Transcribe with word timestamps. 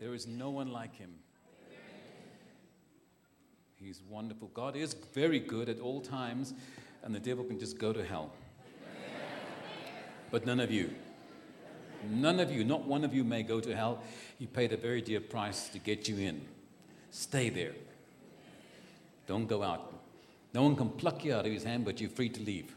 There 0.00 0.14
is 0.14 0.26
no 0.26 0.48
one 0.48 0.72
like 0.72 0.96
him. 0.96 1.10
He's 3.76 4.00
wonderful. 4.08 4.50
God 4.54 4.74
is 4.74 4.94
very 5.12 5.38
good 5.38 5.68
at 5.68 5.78
all 5.78 6.00
times, 6.00 6.54
and 7.02 7.14
the 7.14 7.20
devil 7.20 7.44
can 7.44 7.58
just 7.58 7.78
go 7.78 7.92
to 7.92 8.04
hell. 8.04 8.32
But 10.30 10.46
none 10.46 10.58
of 10.58 10.70
you. 10.70 10.90
None 12.08 12.40
of 12.40 12.50
you, 12.50 12.64
not 12.64 12.86
one 12.86 13.04
of 13.04 13.12
you 13.12 13.24
may 13.24 13.42
go 13.42 13.60
to 13.60 13.76
hell. 13.76 14.02
He 14.38 14.46
paid 14.46 14.72
a 14.72 14.76
very 14.76 15.02
dear 15.02 15.20
price 15.20 15.68
to 15.68 15.78
get 15.78 16.08
you 16.08 16.16
in. 16.16 16.40
Stay 17.10 17.50
there. 17.50 17.72
Don't 19.26 19.46
go 19.46 19.62
out. 19.62 19.92
No 20.54 20.62
one 20.62 20.76
can 20.76 20.88
pluck 20.88 21.24
you 21.24 21.34
out 21.34 21.46
of 21.46 21.52
his 21.52 21.64
hand, 21.64 21.84
but 21.84 22.00
you're 22.00 22.10
free 22.10 22.30
to 22.30 22.42
leave. 22.42 22.74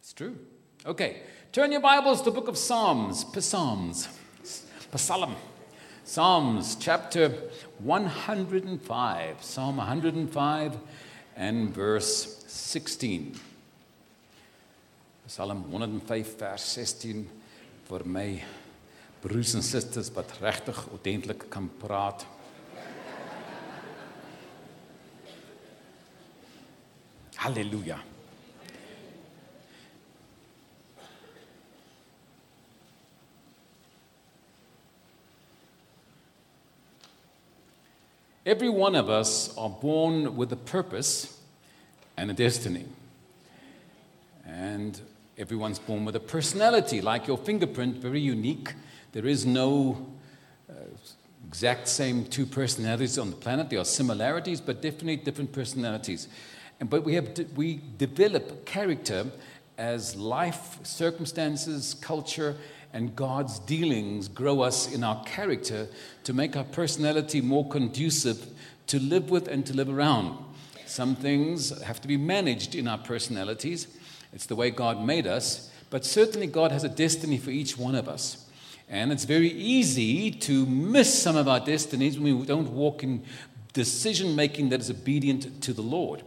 It's 0.00 0.12
true. 0.12 0.36
Okay, 0.86 1.22
turn 1.50 1.72
your 1.72 1.80
Bibles 1.80 2.20
to 2.22 2.26
the 2.26 2.30
book 2.32 2.48
of 2.48 2.56
Psalms. 2.56 3.24
Psalms. 3.44 4.08
Psalm. 4.94 5.34
Psalms 6.04 6.76
chapter 6.78 7.32
105. 7.78 9.42
Psalm 9.42 9.76
105 9.78 10.78
and 11.34 11.74
verse 11.74 12.44
16. 12.46 13.40
Psalm 15.26 15.64
105 15.70 16.36
vers 16.36 16.74
16 16.74 17.24
vir 17.88 18.04
my 18.04 18.44
broers 19.24 19.54
en 19.56 19.64
susters 19.64 20.12
wat 20.12 20.36
regtig 20.44 20.84
ordentlik 20.92 21.48
kan 21.48 21.70
praat. 21.80 22.26
Halleluja. 27.40 28.11
Every 38.44 38.68
one 38.68 38.96
of 38.96 39.08
us 39.08 39.56
are 39.56 39.70
born 39.70 40.36
with 40.36 40.52
a 40.52 40.56
purpose 40.56 41.38
and 42.16 42.28
a 42.28 42.34
destiny. 42.34 42.86
And 44.44 45.00
everyone's 45.38 45.78
born 45.78 46.04
with 46.04 46.16
a 46.16 46.20
personality, 46.20 47.00
like 47.00 47.28
your 47.28 47.38
fingerprint, 47.38 47.98
very 47.98 48.20
unique. 48.20 48.74
There 49.12 49.26
is 49.26 49.46
no 49.46 50.08
uh, 50.68 50.74
exact 51.46 51.86
same 51.86 52.24
two 52.24 52.44
personalities 52.44 53.16
on 53.16 53.30
the 53.30 53.36
planet. 53.36 53.70
There 53.70 53.78
are 53.78 53.84
similarities, 53.84 54.60
but 54.60 54.82
definitely 54.82 55.18
different 55.18 55.52
personalities. 55.52 56.26
And, 56.80 56.90
but 56.90 57.04
we, 57.04 57.14
have 57.14 57.34
de- 57.34 57.46
we 57.54 57.80
develop 57.96 58.66
character 58.66 59.26
as 59.78 60.16
life 60.16 60.80
circumstances, 60.82 61.94
culture, 61.94 62.56
and 62.92 63.16
God's 63.16 63.58
dealings 63.60 64.28
grow 64.28 64.60
us 64.60 64.92
in 64.92 65.02
our 65.02 65.22
character 65.24 65.88
to 66.24 66.32
make 66.32 66.56
our 66.56 66.64
personality 66.64 67.40
more 67.40 67.68
conducive 67.68 68.46
to 68.88 68.98
live 68.98 69.30
with 69.30 69.48
and 69.48 69.64
to 69.66 69.74
live 69.74 69.88
around. 69.88 70.36
Some 70.86 71.16
things 71.16 71.80
have 71.82 72.00
to 72.02 72.08
be 72.08 72.16
managed 72.16 72.74
in 72.74 72.86
our 72.86 72.98
personalities. 72.98 73.88
It's 74.32 74.46
the 74.46 74.56
way 74.56 74.70
God 74.70 75.02
made 75.02 75.26
us, 75.26 75.70
but 75.88 76.04
certainly 76.04 76.46
God 76.46 76.72
has 76.72 76.84
a 76.84 76.88
destiny 76.88 77.38
for 77.38 77.50
each 77.50 77.78
one 77.78 77.94
of 77.94 78.08
us. 78.08 78.46
And 78.88 79.10
it's 79.10 79.24
very 79.24 79.48
easy 79.48 80.30
to 80.30 80.66
miss 80.66 81.22
some 81.22 81.36
of 81.36 81.48
our 81.48 81.60
destinies 81.60 82.18
when 82.18 82.38
we 82.38 82.44
don't 82.44 82.72
walk 82.72 83.02
in 83.02 83.22
decision 83.72 84.36
making 84.36 84.68
that 84.68 84.80
is 84.80 84.90
obedient 84.90 85.62
to 85.62 85.72
the 85.72 85.82
Lord. 85.82 86.22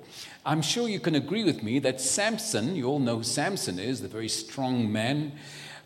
I'm 0.45 0.61
sure 0.61 0.88
you 0.88 0.99
can 0.99 1.13
agree 1.13 1.43
with 1.43 1.61
me 1.61 1.77
that 1.80 2.02
Samson, 2.02 2.75
you 2.75 2.86
all 2.86 2.99
know 2.99 3.21
Samson 3.21 3.77
is, 3.77 4.02
the 4.02 4.08
very 4.08 4.30
strong 4.30 4.91
man. 4.91 5.33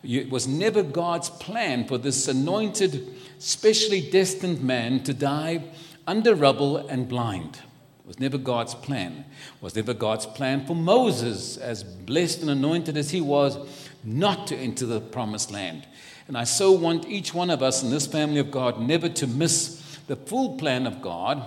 It 0.02 0.30
was 0.30 0.48
never 0.48 0.82
God's 0.82 1.28
plan 1.28 1.86
for 1.86 1.98
this 1.98 2.26
anointed, 2.26 3.14
specially 3.38 4.00
destined 4.00 4.62
man 4.62 5.02
to 5.04 5.12
die 5.12 5.64
under 6.06 6.34
rubble 6.34 6.78
and 6.78 7.08
blind. 7.08 7.56
It 8.00 8.06
was 8.06 8.18
never 8.18 8.38
God's 8.38 8.74
plan. 8.74 9.24
It 9.56 9.62
was 9.62 9.76
never 9.76 9.92
God's 9.92 10.26
plan 10.26 10.66
for 10.66 10.74
Moses, 10.74 11.56
as 11.58 11.84
blessed 11.84 12.40
and 12.40 12.50
anointed 12.50 12.96
as 12.96 13.10
he 13.10 13.20
was, 13.20 13.58
not 14.02 14.46
to 14.48 14.56
enter 14.56 14.86
the 14.86 15.00
promised 15.00 15.50
land. 15.50 15.86
And 16.26 16.36
I 16.36 16.44
so 16.44 16.72
want 16.72 17.06
each 17.06 17.34
one 17.34 17.50
of 17.50 17.62
us 17.62 17.82
in 17.82 17.90
this 17.90 18.06
family 18.06 18.38
of 18.38 18.50
God 18.50 18.80
never 18.80 19.08
to 19.08 19.26
miss 19.26 19.98
the 20.06 20.16
full 20.16 20.56
plan 20.56 20.86
of 20.86 21.02
God 21.02 21.46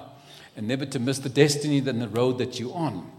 and 0.55 0.67
never 0.67 0.85
to 0.85 0.99
miss 0.99 1.19
the 1.19 1.29
destiny 1.29 1.79
and 1.79 2.01
the 2.01 2.07
road 2.07 2.37
that 2.37 2.59
you're 2.59 2.75
on. 2.75 3.09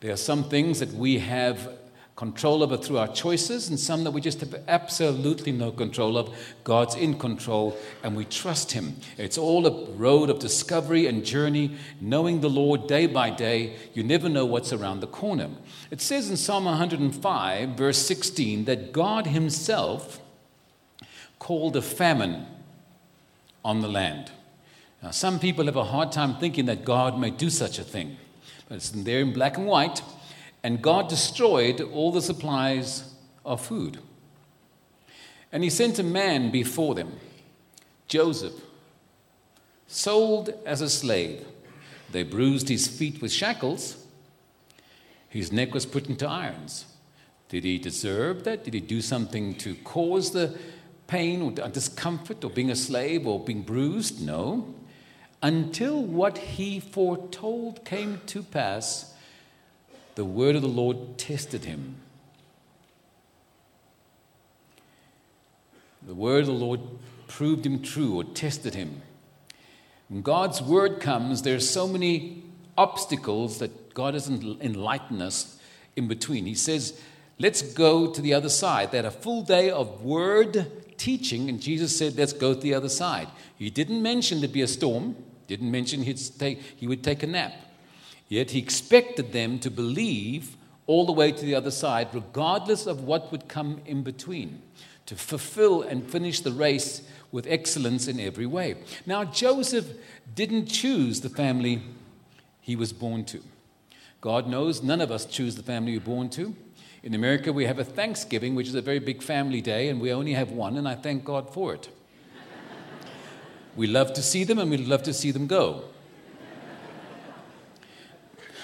There 0.00 0.12
are 0.12 0.16
some 0.16 0.44
things 0.44 0.80
that 0.80 0.92
we 0.92 1.18
have 1.20 1.78
control 2.16 2.62
over 2.62 2.76
through 2.76 2.98
our 2.98 3.08
choices, 3.08 3.68
and 3.68 3.78
some 3.78 4.04
that 4.04 4.12
we 4.12 4.20
just 4.20 4.40
have 4.40 4.54
absolutely 4.68 5.50
no 5.50 5.72
control 5.72 6.16
of. 6.16 6.34
God's 6.62 6.94
in 6.94 7.18
control, 7.18 7.76
and 8.04 8.16
we 8.16 8.24
trust 8.24 8.72
Him. 8.72 8.96
It's 9.18 9.36
all 9.36 9.66
a 9.66 9.90
road 9.92 10.30
of 10.30 10.38
discovery 10.38 11.06
and 11.06 11.24
journey, 11.24 11.76
knowing 12.00 12.40
the 12.40 12.50
Lord 12.50 12.86
day 12.86 13.06
by 13.06 13.30
day. 13.30 13.74
You 13.94 14.04
never 14.04 14.28
know 14.28 14.46
what's 14.46 14.72
around 14.72 15.00
the 15.00 15.08
corner. 15.08 15.50
It 15.90 16.00
says 16.00 16.30
in 16.30 16.36
Psalm 16.36 16.66
105, 16.66 17.70
verse 17.70 17.98
16, 17.98 18.64
that 18.66 18.92
God 18.92 19.26
Himself 19.26 20.20
called 21.40 21.76
a 21.76 21.82
famine 21.82 22.46
on 23.64 23.80
the 23.80 23.88
land. 23.88 24.30
Now, 25.02 25.10
some 25.10 25.40
people 25.40 25.66
have 25.66 25.76
a 25.76 25.84
hard 25.84 26.12
time 26.12 26.36
thinking 26.36 26.66
that 26.66 26.84
God 26.84 27.18
may 27.18 27.30
do 27.30 27.50
such 27.50 27.78
a 27.80 27.84
thing, 27.84 28.16
but 28.68 28.76
it's 28.76 28.90
there 28.90 29.20
in 29.20 29.32
black 29.32 29.56
and 29.56 29.66
white 29.66 30.00
and 30.64 30.80
God 30.80 31.08
destroyed 31.08 31.82
all 31.82 32.10
the 32.10 32.22
supplies 32.22 33.14
of 33.44 33.60
food. 33.60 33.98
And 35.52 35.62
he 35.62 35.68
sent 35.68 35.98
a 35.98 36.02
man 36.02 36.50
before 36.50 36.94
them, 36.94 37.20
Joseph, 38.08 38.54
sold 39.86 40.54
as 40.64 40.80
a 40.80 40.88
slave. 40.88 41.44
They 42.10 42.22
bruised 42.22 42.70
his 42.70 42.88
feet 42.88 43.20
with 43.20 43.30
shackles, 43.30 43.98
his 45.28 45.52
neck 45.52 45.74
was 45.74 45.84
put 45.84 46.08
into 46.08 46.28
irons. 46.28 46.86
Did 47.48 47.64
he 47.64 47.76
deserve 47.76 48.44
that? 48.44 48.64
Did 48.64 48.74
he 48.74 48.80
do 48.80 49.00
something 49.00 49.56
to 49.56 49.74
cause 49.74 50.30
the 50.30 50.56
pain 51.08 51.42
or 51.42 51.50
discomfort 51.68 52.44
or 52.44 52.50
being 52.50 52.70
a 52.70 52.76
slave 52.76 53.26
or 53.26 53.40
being 53.40 53.62
bruised? 53.62 54.24
No. 54.24 54.72
Until 55.42 56.00
what 56.00 56.38
he 56.38 56.78
foretold 56.78 57.84
came 57.84 58.20
to 58.26 58.44
pass 58.44 59.13
the 60.14 60.24
word 60.24 60.56
of 60.56 60.62
the 60.62 60.68
Lord 60.68 61.18
tested 61.18 61.64
him. 61.64 61.96
The 66.06 66.14
word 66.14 66.40
of 66.40 66.46
the 66.46 66.52
Lord 66.52 66.80
proved 67.28 67.64
him 67.64 67.82
true 67.82 68.16
or 68.16 68.24
tested 68.24 68.74
him. 68.74 69.02
When 70.08 70.22
God's 70.22 70.60
word 70.60 71.00
comes, 71.00 71.42
there 71.42 71.56
are 71.56 71.60
so 71.60 71.88
many 71.88 72.42
obstacles 72.76 73.58
that 73.58 73.94
God 73.94 74.12
doesn't 74.12 74.60
enlighten 74.60 75.22
us 75.22 75.58
in 75.96 76.08
between. 76.08 76.46
He 76.46 76.54
says, 76.54 77.00
Let's 77.38 77.62
go 77.62 78.12
to 78.12 78.20
the 78.20 78.32
other 78.34 78.48
side. 78.48 78.92
They 78.92 78.98
had 78.98 79.06
a 79.06 79.10
full 79.10 79.42
day 79.42 79.70
of 79.70 80.04
word 80.04 80.70
teaching, 80.98 81.48
and 81.48 81.60
Jesus 81.60 81.96
said, 81.96 82.16
Let's 82.16 82.32
go 82.32 82.54
to 82.54 82.60
the 82.60 82.74
other 82.74 82.88
side. 82.88 83.28
He 83.58 83.70
didn't 83.70 84.02
mention 84.02 84.40
there'd 84.40 84.52
be 84.52 84.62
a 84.62 84.68
storm, 84.68 85.16
didn't 85.48 85.70
mention 85.70 86.02
he'd 86.02 86.20
take, 86.38 86.60
he 86.60 86.86
would 86.86 87.02
take 87.02 87.22
a 87.22 87.26
nap. 87.26 87.52
Yet 88.28 88.50
he 88.50 88.58
expected 88.58 89.32
them 89.32 89.58
to 89.60 89.70
believe 89.70 90.56
all 90.86 91.06
the 91.06 91.12
way 91.12 91.32
to 91.32 91.44
the 91.44 91.54
other 91.54 91.70
side, 91.70 92.08
regardless 92.12 92.86
of 92.86 93.04
what 93.04 93.32
would 93.32 93.48
come 93.48 93.80
in 93.86 94.02
between, 94.02 94.62
to 95.06 95.16
fulfill 95.16 95.82
and 95.82 96.08
finish 96.10 96.40
the 96.40 96.52
race 96.52 97.02
with 97.32 97.46
excellence 97.46 98.06
in 98.06 98.20
every 98.20 98.46
way. 98.46 98.76
Now, 99.06 99.24
Joseph 99.24 99.86
didn't 100.34 100.66
choose 100.66 101.20
the 101.20 101.28
family 101.28 101.82
he 102.60 102.76
was 102.76 102.92
born 102.92 103.24
to. 103.26 103.42
God 104.20 104.46
knows 104.46 104.82
none 104.82 105.00
of 105.00 105.10
us 105.10 105.26
choose 105.26 105.56
the 105.56 105.62
family 105.62 105.92
we're 105.92 106.04
born 106.04 106.30
to. 106.30 106.54
In 107.02 107.14
America, 107.14 107.52
we 107.52 107.66
have 107.66 107.78
a 107.78 107.84
Thanksgiving, 107.84 108.54
which 108.54 108.68
is 108.68 108.74
a 108.74 108.80
very 108.80 108.98
big 108.98 109.22
family 109.22 109.60
day, 109.60 109.88
and 109.88 110.00
we 110.00 110.12
only 110.12 110.32
have 110.32 110.50
one, 110.50 110.78
and 110.78 110.88
I 110.88 110.94
thank 110.94 111.24
God 111.24 111.52
for 111.52 111.74
it. 111.74 111.90
we 113.76 113.86
love 113.86 114.14
to 114.14 114.22
see 114.22 114.44
them, 114.44 114.58
and 114.58 114.70
we 114.70 114.78
love 114.78 115.02
to 115.02 115.12
see 115.12 115.30
them 115.30 115.46
go. 115.46 115.84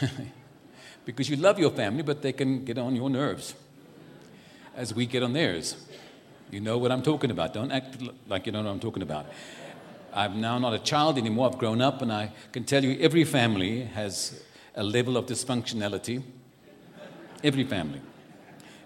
because 1.04 1.28
you 1.28 1.36
love 1.36 1.58
your 1.58 1.70
family, 1.70 2.02
but 2.02 2.22
they 2.22 2.32
can 2.32 2.64
get 2.64 2.78
on 2.78 2.96
your 2.96 3.10
nerves 3.10 3.54
as 4.76 4.94
we 4.94 5.06
get 5.06 5.22
on 5.22 5.32
theirs. 5.32 5.76
You 6.50 6.60
know 6.60 6.78
what 6.78 6.90
I'm 6.90 7.02
talking 7.02 7.30
about. 7.30 7.54
Don't 7.54 7.70
act 7.70 7.96
like 8.28 8.46
you 8.46 8.52
don't 8.52 8.64
know 8.64 8.70
what 8.70 8.74
I'm 8.74 8.80
talking 8.80 9.02
about. 9.02 9.26
I'm 10.12 10.40
now 10.40 10.58
not 10.58 10.74
a 10.74 10.78
child 10.78 11.18
anymore. 11.18 11.48
I've 11.48 11.58
grown 11.58 11.80
up, 11.80 12.02
and 12.02 12.12
I 12.12 12.32
can 12.50 12.64
tell 12.64 12.82
you 12.82 12.98
every 13.00 13.24
family 13.24 13.82
has 13.82 14.42
a 14.74 14.82
level 14.82 15.16
of 15.16 15.26
dysfunctionality. 15.26 16.22
Every 17.44 17.64
family. 17.64 18.00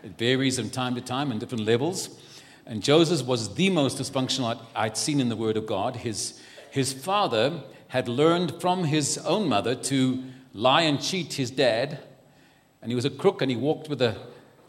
It 0.03 0.19
varies 0.19 0.59
from 0.59 0.69
time 0.71 0.95
to 0.97 1.01
time 1.01 1.33
in 1.33 1.39
different 1.39 1.65
levels. 1.65 2.21
And 2.67 2.83
Joseph 2.83 3.27
was 3.27 3.55
the 3.55 3.71
most 3.71 3.99
dysfunctional 3.99 4.59
I'd 4.75 4.97
seen 4.97 5.21
in 5.21 5.29
the 5.29 5.37
Word 5.37 5.57
of 5.57 5.67
God. 5.67 5.97
His, 5.97 6.41
his 6.71 6.93
father 6.93 7.63
had 7.89 8.09
learned 8.09 8.61
from 8.61 8.85
his 8.85 9.19
own 9.19 9.49
mother 9.49 9.75
to 9.75 10.23
lie 10.55 10.83
and 10.83 11.03
cheat 11.03 11.35
his 11.35 11.51
dad. 11.51 11.99
And 12.81 12.91
he 12.91 12.97
was 12.97 13.05
a 13.05 13.11
crook 13.11 13.43
and 13.43 13.51
he 13.51 13.57
walked 13.57 13.91
with 13.91 14.01
a 14.01 14.17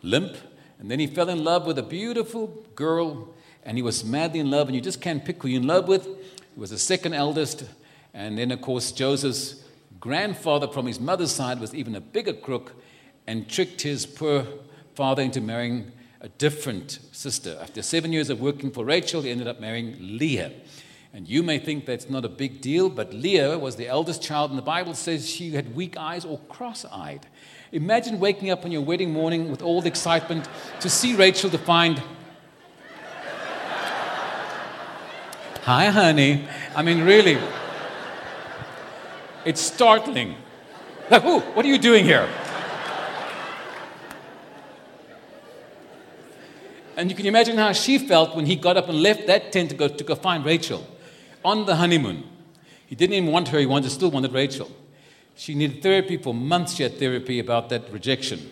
limp. 0.02 0.36
And 0.80 0.92
then 0.92 1.00
he 1.00 1.08
fell 1.08 1.30
in 1.30 1.46
love 1.46 1.66
with 1.66 1.78
a 1.78 1.84
beautiful 1.84 2.48
girl. 2.76 3.34
and 3.66 3.78
he 3.78 3.82
was 3.82 4.06
madly 4.06 4.40
in 4.40 4.52
love, 4.52 4.68
and 4.68 4.76
you 4.76 4.82
just 4.82 5.02
can't 5.02 5.26
pick 5.26 5.42
who 5.42 5.50
you're 5.50 5.60
in 5.62 5.68
love 5.68 5.88
with. 5.88 6.06
He 6.06 6.60
was 6.60 6.70
the 6.70 6.78
second 6.78 7.16
eldest, 7.16 7.66
and 8.14 8.38
then, 8.38 8.52
of 8.52 8.62
course, 8.62 8.92
Joseph's 8.92 9.64
grandfather 10.00 10.68
from 10.68 10.86
his 10.86 11.00
mother's 11.00 11.32
side 11.32 11.60
was 11.60 11.74
even 11.74 11.96
a 11.96 12.02
bigger 12.02 12.34
crook 12.34 12.74
and 13.26 13.50
tricked 13.50 13.82
his 13.82 14.06
poor 14.06 14.46
father 14.94 15.24
into 15.24 15.42
marrying 15.42 15.92
a 16.22 16.30
different 16.30 17.00
sister. 17.12 17.58
After 17.60 17.82
seven 17.82 18.14
years 18.14 18.30
of 18.30 18.40
working 18.40 18.70
for 18.72 18.86
Rachel, 18.86 19.24
he 19.24 19.32
ended 19.32 19.48
up 19.48 19.60
marrying 19.60 19.98
Leah. 20.00 20.52
And 21.16 21.30
you 21.30 21.44
may 21.44 21.60
think 21.60 21.86
that's 21.86 22.10
not 22.10 22.26
a 22.26 22.30
big 22.30 22.60
deal, 22.60 22.90
but 22.90 23.14
Leah 23.14 23.58
was 23.58 23.78
the 23.78 23.88
eldest 23.88 24.22
child, 24.22 24.50
and 24.52 24.58
the 24.58 24.62
Bible 24.62 24.94
says 24.94 25.30
she 25.30 25.52
had 25.52 25.74
weak 25.74 25.96
eyes 25.96 26.26
or 26.26 26.40
cross 26.50 26.84
eyed. 26.92 27.26
Imagine 27.72 28.20
waking 28.20 28.50
up 28.50 28.66
on 28.66 28.72
your 28.74 28.82
wedding 28.82 29.14
morning 29.14 29.50
with 29.50 29.62
all 29.62 29.82
the 29.82 29.88
excitement 29.88 30.46
to 30.82 30.90
see 30.90 31.16
Rachel 31.16 31.50
to 31.52 31.58
find, 31.58 32.04
Hi, 35.62 35.86
honey. 35.86 36.46
I 36.76 36.82
mean, 36.82 37.02
really. 37.02 37.38
It's 39.46 39.62
startling. 39.62 40.36
Like, 41.10 41.24
oh, 41.24 41.40
what 41.54 41.66
are 41.66 41.70
you 41.70 41.78
doing 41.78 42.04
here? 42.04 42.28
And 46.98 47.10
you 47.10 47.16
can 47.16 47.26
imagine 47.26 47.58
how 47.58 47.72
she 47.72 48.00
felt 48.00 48.36
when 48.36 48.46
he 48.46 48.58
got 48.58 48.76
up 48.76 48.90
and 48.90 49.02
left 49.02 49.28
that 49.28 49.54
tent 49.54 49.70
to 49.70 49.78
go, 49.78 49.88
to 49.88 50.04
go 50.04 50.16
find 50.16 50.44
Rachel 50.44 50.86
on 51.46 51.66
the 51.66 51.76
honeymoon. 51.76 52.24
He 52.88 52.96
didn't 52.96 53.14
even 53.14 53.32
want 53.32 53.50
her, 53.50 53.60
he 53.60 53.66
wanted, 53.66 53.92
still 53.92 54.12
wanted 54.12 54.34
Rachel. 54.34 54.70
She 55.36 55.54
needed 55.54 55.82
therapy 55.82 56.18
for 56.18 56.34
months, 56.34 56.76
she 56.76 56.84
had 56.84 56.98
therapy 56.98 57.40
about 57.40 57.70
that 57.70 57.92
rejection. 57.92 58.52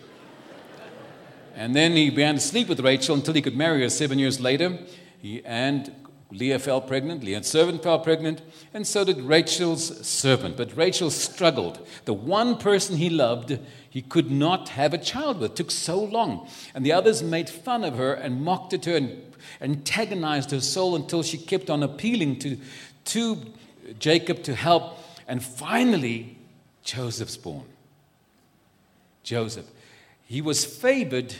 And 1.54 1.74
then 1.74 1.92
he 1.92 2.10
began 2.10 2.34
to 2.34 2.40
sleep 2.40 2.68
with 2.68 2.80
Rachel 2.80 3.14
until 3.14 3.34
he 3.34 3.42
could 3.42 3.56
marry 3.56 3.82
her 3.82 3.88
seven 3.88 4.18
years 4.18 4.40
later. 4.40 4.78
He, 5.18 5.44
and 5.44 5.94
Leah 6.32 6.58
fell 6.58 6.80
pregnant, 6.80 7.22
Leah's 7.22 7.46
servant 7.46 7.82
fell 7.82 8.00
pregnant, 8.00 8.42
and 8.74 8.84
so 8.84 9.04
did 9.04 9.20
Rachel's 9.20 10.04
servant. 10.06 10.56
But 10.56 10.76
Rachel 10.76 11.10
struggled. 11.10 11.86
The 12.06 12.12
one 12.12 12.58
person 12.58 12.96
he 12.96 13.08
loved, 13.08 13.58
he 13.88 14.02
could 14.02 14.32
not 14.32 14.70
have 14.70 14.92
a 14.92 14.98
child 14.98 15.38
with. 15.38 15.52
It 15.52 15.56
took 15.56 15.70
so 15.70 16.02
long. 16.02 16.48
And 16.74 16.84
the 16.84 16.92
others 16.92 17.22
made 17.22 17.48
fun 17.48 17.84
of 17.84 17.96
her 17.96 18.12
and 18.12 18.42
mocked 18.42 18.72
at 18.72 18.86
her 18.86 18.96
and 18.96 19.34
antagonized 19.60 20.50
her 20.50 20.60
soul 20.60 20.96
until 20.96 21.22
she 21.22 21.38
kept 21.38 21.70
on 21.70 21.82
appealing 21.82 22.40
to, 22.40 22.58
to 23.06 23.38
Jacob 23.98 24.42
to 24.44 24.54
help. 24.54 24.98
And 25.26 25.42
finally, 25.42 26.36
Joseph's 26.82 27.36
born. 27.36 27.64
Joseph. 29.22 29.66
He 30.26 30.40
was 30.40 30.64
favored 30.64 31.34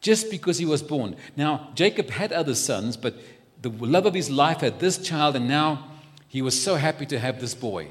just 0.00 0.30
because 0.30 0.58
he 0.58 0.64
was 0.64 0.82
born. 0.82 1.16
Now, 1.36 1.70
Jacob 1.74 2.10
had 2.10 2.32
other 2.32 2.54
sons, 2.54 2.96
but 2.96 3.16
the 3.62 3.70
love 3.70 4.06
of 4.06 4.14
his 4.14 4.30
life 4.30 4.60
had 4.60 4.78
this 4.78 4.98
child, 4.98 5.36
and 5.36 5.48
now 5.48 5.88
he 6.28 6.42
was 6.42 6.60
so 6.60 6.76
happy 6.76 7.06
to 7.06 7.18
have 7.18 7.40
this 7.40 7.54
boy. 7.54 7.88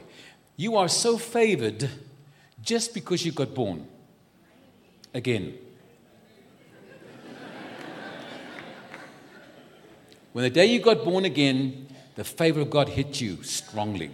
You 0.55 0.77
are 0.77 0.87
so 0.87 1.17
favored 1.17 1.89
just 2.61 2.93
because 2.93 3.25
you 3.25 3.31
got 3.31 3.53
born. 3.53 3.87
Again. 5.13 5.57
when 10.33 10.43
the 10.43 10.49
day 10.49 10.65
you 10.65 10.79
got 10.79 11.03
born 11.03 11.25
again, 11.25 11.87
the 12.15 12.23
favor 12.23 12.61
of 12.61 12.69
God 12.69 12.89
hit 12.89 13.21
you 13.21 13.43
strongly. 13.43 14.11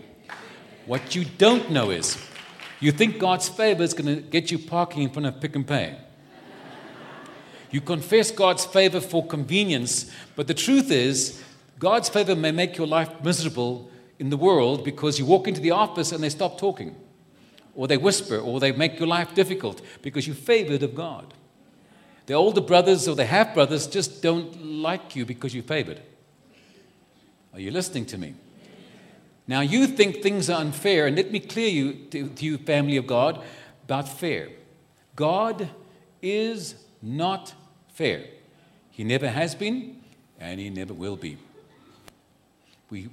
What 0.85 1.15
you 1.15 1.25
don't 1.25 1.71
know 1.71 1.91
is 1.91 2.17
you 2.79 2.91
think 2.91 3.19
God's 3.19 3.47
favor 3.47 3.83
is 3.83 3.93
going 3.93 4.15
to 4.15 4.21
get 4.21 4.51
you 4.51 4.57
parking 4.57 5.03
in 5.03 5.09
front 5.11 5.27
of 5.27 5.39
Pick 5.39 5.55
n 5.55 5.63
Pay. 5.63 5.97
You 7.69 7.79
confess 7.79 8.31
God's 8.31 8.65
favor 8.65 8.99
for 8.99 9.25
convenience, 9.25 10.11
but 10.35 10.47
the 10.47 10.53
truth 10.53 10.91
is, 10.91 11.41
God's 11.79 12.09
favor 12.09 12.35
may 12.35 12.51
make 12.51 12.77
your 12.77 12.87
life 12.87 13.09
miserable 13.23 13.89
in 14.19 14.29
the 14.29 14.37
world 14.37 14.83
because 14.83 15.17
you 15.17 15.25
walk 15.25 15.47
into 15.47 15.61
the 15.61 15.71
office 15.71 16.11
and 16.11 16.23
they 16.23 16.29
stop 16.29 16.57
talking, 16.57 16.95
or 17.75 17.87
they 17.87 17.97
whisper, 17.97 18.37
or 18.37 18.59
they 18.59 18.71
make 18.71 18.99
your 18.99 19.07
life 19.07 19.33
difficult 19.33 19.81
because 20.01 20.27
you're 20.27 20.35
favored 20.35 20.83
of 20.83 20.95
God. 20.95 21.33
The 22.25 22.33
older 22.33 22.61
brothers 22.61 23.07
or 23.07 23.15
the 23.15 23.25
half 23.25 23.53
brothers 23.53 23.87
just 23.87 24.21
don't 24.21 24.63
like 24.63 25.15
you 25.15 25.25
because 25.25 25.53
you're 25.53 25.63
favored. 25.63 26.01
Are 27.53 27.59
you 27.59 27.71
listening 27.71 28.05
to 28.07 28.17
me? 28.17 28.35
Now, 29.47 29.61
you 29.61 29.87
think 29.87 30.21
things 30.21 30.49
are 30.49 30.61
unfair, 30.61 31.07
and 31.07 31.15
let 31.17 31.31
me 31.31 31.39
clear 31.39 31.67
you 31.67 32.05
to, 32.11 32.29
to 32.29 32.45
you, 32.45 32.57
family 32.57 32.97
of 32.97 33.07
God, 33.07 33.43
about 33.83 34.07
fair. 34.07 34.49
God 35.15 35.69
is 36.21 36.75
not 37.01 37.53
fair. 37.93 38.25
He 38.91 39.03
never 39.03 39.27
has 39.27 39.55
been, 39.55 40.01
and 40.39 40.59
he 40.59 40.69
never 40.69 40.93
will 40.93 41.17
be. 41.17 41.37
We, 42.89 43.09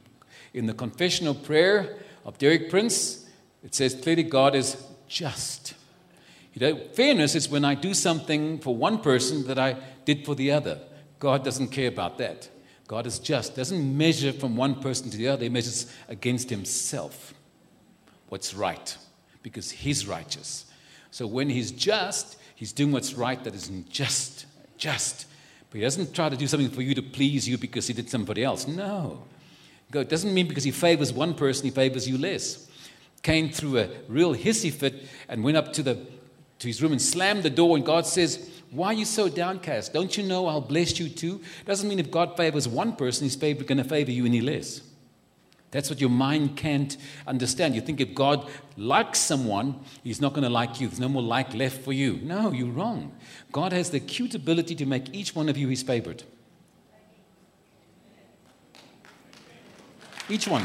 in 0.55 0.67
the 0.67 0.75
confessional 0.75 1.35
prayer 1.35 1.99
of 2.25 2.39
Derek 2.39 2.71
Prince, 2.71 3.27
it 3.65 3.75
says 3.75 3.95
clearly 3.95 4.23
God 4.23 4.55
is 4.55 4.77
just. 5.09 5.75
You 6.55 6.61
know, 6.61 6.81
fairness 6.93 7.35
is 7.35 7.49
when 7.49 7.65
I 7.65 7.75
do 7.75 7.95
something 7.95 8.59
for 8.59 8.75
one 8.75 8.99
person 8.99 9.47
that 9.47 9.59
I 9.59 9.77
did 10.05 10.25
for 10.25 10.35
the 10.35 10.53
other. 10.53 10.81
God 11.19 11.45
doesn't 11.45 11.69
care 11.69 11.89
about 11.89 12.19
that. 12.19 12.49
God 12.89 13.07
is 13.07 13.19
just, 13.19 13.55
doesn't 13.55 13.97
measure 13.97 14.33
from 14.33 14.57
one 14.57 14.81
person 14.81 15.11
to 15.11 15.17
the 15.17 15.29
other, 15.29 15.45
he 15.45 15.51
measures 15.51 15.93
against 16.09 16.49
himself 16.49 17.35
what's 18.31 18.55
right, 18.55 18.97
because 19.43 19.71
he's 19.71 20.09
righteous. 20.09 20.65
So 21.11 21.27
when 21.27 21.51
he's 21.51 21.71
just, 21.71 22.39
he's 22.55 22.73
doing 22.73 22.91
what's 22.91 23.13
right 23.13 23.43
that 23.45 23.55
isn't 23.55 23.91
just, 23.91 24.47
just. 24.79 25.27
But 25.71 25.79
he 25.79 25.83
doesn't 25.83 26.15
try 26.15 26.31
to 26.31 26.37
do 26.37 26.47
something 26.47 26.71
for 26.71 26.81
you 26.81 26.95
to 26.95 27.03
please 27.03 27.47
you 27.47 27.59
because 27.59 27.87
he 27.87 27.93
did 27.93 28.09
somebody 28.09 28.43
else. 28.43 28.67
No. 28.67 29.23
God 29.91 30.09
doesn't 30.09 30.33
mean 30.33 30.49
because 30.49 30.65
he 30.65 30.71
favors 30.71 31.13
one 31.13 31.35
person, 31.35 31.67
he 31.67 31.71
favors 31.71 32.09
you 32.09 32.17
less. 32.17 32.69
Cain 33.23 33.51
threw 33.51 33.79
a 33.79 33.89
real 34.09 34.35
hissy 34.35 34.73
fit 34.73 35.07
and 35.29 35.45
went 35.45 35.59
up 35.59 35.75
to, 35.75 35.83
the, 35.83 36.07
to 36.59 36.67
his 36.67 36.83
room 36.83 36.93
and 36.93 37.03
slammed 37.03 37.43
the 37.43 37.51
door, 37.51 37.77
and 37.77 37.85
God 37.85 38.07
says, 38.07 38.51
why 38.71 38.89
are 38.89 38.95
you 38.95 39.05
so 39.05 39.29
downcast? 39.29 39.93
Don't 39.93 40.17
you 40.17 40.23
know 40.23 40.47
I'll 40.47 40.61
bless 40.61 40.99
you 40.99 41.09
too? 41.09 41.41
Doesn't 41.65 41.89
mean 41.89 41.99
if 41.99 42.11
God 42.11 42.37
favors 42.37 42.69
one 42.69 42.95
person, 42.95 43.25
He's 43.25 43.37
going 43.37 43.79
to 43.79 43.85
favor 43.85 44.11
you 44.11 44.27
any 44.27 44.41
less. 44.41 44.83
That's 45.71 45.91
what 45.91 46.01
your 46.01 46.11
mind 46.11 46.57
can't 46.57 46.97
understand. 47.27 47.75
You 47.75 47.83
think 47.83 48.01
if 48.01 48.15
God 48.15 48.49
likes 48.77 49.19
someone, 49.19 49.81
He's 50.03 50.21
not 50.21 50.33
going 50.33 50.45
to 50.45 50.51
like 50.51 50.81
you. 50.81 50.89
There's 50.89 51.01
no 51.01 51.09
more 51.09 51.23
like 51.23 51.55
left 51.55 51.83
for 51.83 51.93
you. 51.93 52.21
No, 52.23 52.53
you're 52.53 52.71
wrong. 52.71 53.13
God 53.53 53.73
has 53.73 53.91
the 53.91 53.99
acute 53.99 54.35
ability 54.35 54.75
to 54.77 54.87
make 54.87 55.15
each 55.15 55.35
one 55.35 55.49
of 55.49 55.57
you 55.57 55.69
His 55.69 55.83
favorite. 55.83 56.25
Each 60.31 60.47
one. 60.47 60.65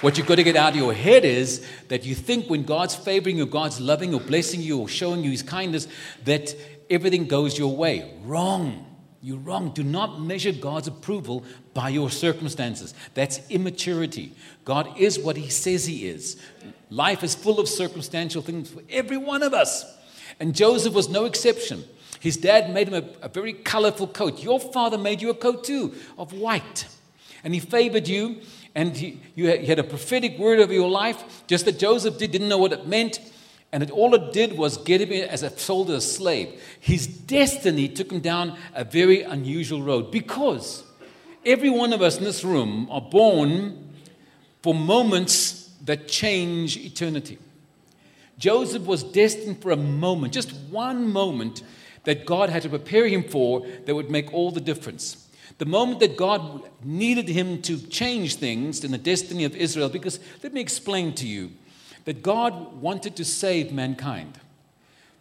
What 0.00 0.16
you've 0.16 0.26
got 0.26 0.36
to 0.36 0.42
get 0.42 0.56
out 0.56 0.70
of 0.70 0.76
your 0.76 0.94
head 0.94 1.26
is 1.26 1.66
that 1.88 2.04
you 2.06 2.14
think 2.14 2.48
when 2.48 2.62
God's 2.62 2.94
favoring 2.94 3.36
you, 3.36 3.44
God's 3.44 3.80
loving 3.80 4.14
or 4.14 4.20
blessing 4.20 4.62
you 4.62 4.78
or 4.78 4.88
showing 4.88 5.22
you 5.22 5.30
his 5.30 5.42
kindness, 5.42 5.88
that 6.24 6.54
everything 6.88 7.26
goes 7.26 7.58
your 7.58 7.76
way. 7.76 8.10
Wrong. 8.24 8.86
You're 9.20 9.36
wrong. 9.36 9.72
Do 9.72 9.82
not 9.82 10.18
measure 10.18 10.52
God's 10.52 10.88
approval 10.88 11.44
by 11.74 11.90
your 11.90 12.08
circumstances. 12.10 12.94
That's 13.12 13.40
immaturity. 13.50 14.32
God 14.64 14.98
is 14.98 15.18
what 15.18 15.36
he 15.36 15.50
says 15.50 15.84
he 15.84 16.08
is. 16.08 16.40
Life 16.88 17.22
is 17.22 17.34
full 17.34 17.60
of 17.60 17.68
circumstantial 17.68 18.40
things 18.40 18.70
for 18.70 18.82
every 18.88 19.18
one 19.18 19.42
of 19.42 19.52
us. 19.52 19.84
And 20.40 20.54
Joseph 20.54 20.94
was 20.94 21.10
no 21.10 21.26
exception. 21.26 21.84
His 22.20 22.38
dad 22.38 22.72
made 22.72 22.88
him 22.88 22.94
a, 22.94 23.26
a 23.26 23.28
very 23.28 23.52
colorful 23.52 24.06
coat. 24.06 24.42
Your 24.42 24.58
father 24.58 24.96
made 24.96 25.20
you 25.20 25.28
a 25.28 25.34
coat 25.34 25.64
too, 25.64 25.94
of 26.16 26.32
white. 26.32 26.86
And 27.44 27.52
he 27.52 27.60
favored 27.60 28.08
you 28.08 28.40
and 28.74 28.96
he, 28.96 29.20
you 29.34 29.46
had 29.46 29.78
a 29.78 29.84
prophetic 29.84 30.38
word 30.38 30.60
over 30.60 30.72
your 30.72 30.88
life, 30.88 31.44
just 31.46 31.64
that 31.64 31.78
Joseph 31.78 32.18
did, 32.18 32.30
didn't 32.30 32.48
know 32.48 32.58
what 32.58 32.72
it 32.72 32.86
meant. 32.86 33.20
And 33.72 33.82
it, 33.82 33.90
all 33.90 34.14
it 34.14 34.32
did 34.32 34.56
was 34.56 34.78
get 34.78 35.00
him 35.00 35.12
as 35.12 35.42
a 35.42 35.50
sold 35.50 35.90
as 35.90 36.04
a 36.04 36.08
slave. 36.08 36.60
His 36.80 37.06
destiny 37.06 37.88
took 37.88 38.10
him 38.10 38.20
down 38.20 38.56
a 38.74 38.84
very 38.84 39.22
unusual 39.22 39.82
road 39.82 40.10
because 40.10 40.84
every 41.44 41.70
one 41.70 41.92
of 41.92 42.02
us 42.02 42.18
in 42.18 42.24
this 42.24 42.44
room 42.44 42.88
are 42.90 43.00
born 43.00 43.92
for 44.62 44.74
moments 44.74 45.70
that 45.84 46.08
change 46.08 46.76
eternity. 46.76 47.38
Joseph 48.38 48.86
was 48.86 49.02
destined 49.02 49.62
for 49.62 49.70
a 49.70 49.76
moment, 49.76 50.32
just 50.32 50.52
one 50.70 51.12
moment 51.12 51.62
that 52.04 52.26
God 52.26 52.50
had 52.50 52.62
to 52.62 52.68
prepare 52.68 53.06
him 53.06 53.22
for 53.22 53.66
that 53.84 53.94
would 53.94 54.10
make 54.10 54.32
all 54.32 54.50
the 54.50 54.60
difference 54.60 55.28
the 55.58 55.66
moment 55.66 56.00
that 56.00 56.16
God 56.16 56.62
needed 56.82 57.28
him 57.28 57.60
to 57.62 57.78
change 57.78 58.36
things 58.36 58.84
in 58.84 58.92
the 58.92 58.98
destiny 58.98 59.44
of 59.44 59.56
Israel, 59.56 59.88
because 59.88 60.20
let 60.42 60.52
me 60.52 60.60
explain 60.60 61.14
to 61.14 61.26
you 61.26 61.52
that 62.04 62.22
God 62.22 62.80
wanted 62.80 63.16
to 63.16 63.24
save 63.24 63.72
mankind. 63.72 64.38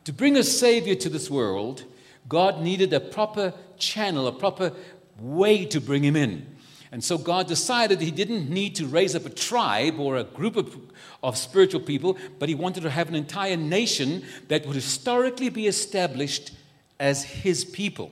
To 0.05 0.13
bring 0.13 0.37
a 0.37 0.43
Savior 0.43 0.95
to 0.95 1.09
this 1.09 1.29
world, 1.29 1.83
God 2.27 2.61
needed 2.61 2.93
a 2.93 2.99
proper 2.99 3.53
channel, 3.77 4.27
a 4.27 4.31
proper 4.31 4.71
way 5.19 5.65
to 5.65 5.81
bring 5.81 6.03
him 6.03 6.15
in. 6.15 6.45
And 6.91 7.03
so 7.03 7.17
God 7.17 7.47
decided 7.47 8.01
he 8.01 8.09
didn't 8.09 8.49
need 8.49 8.75
to 8.75 8.87
raise 8.87 9.15
up 9.15 9.25
a 9.25 9.29
tribe 9.29 9.99
or 9.99 10.17
a 10.17 10.23
group 10.23 10.55
of, 10.55 10.75
of 11.21 11.37
spiritual 11.37 11.81
people, 11.81 12.17
but 12.39 12.49
he 12.49 12.55
wanted 12.55 12.81
to 12.83 12.89
have 12.89 13.09
an 13.09 13.15
entire 13.15 13.57
nation 13.57 14.23
that 14.47 14.65
would 14.65 14.75
historically 14.75 15.49
be 15.49 15.67
established 15.67 16.51
as 16.99 17.23
his 17.23 17.63
people. 17.63 18.11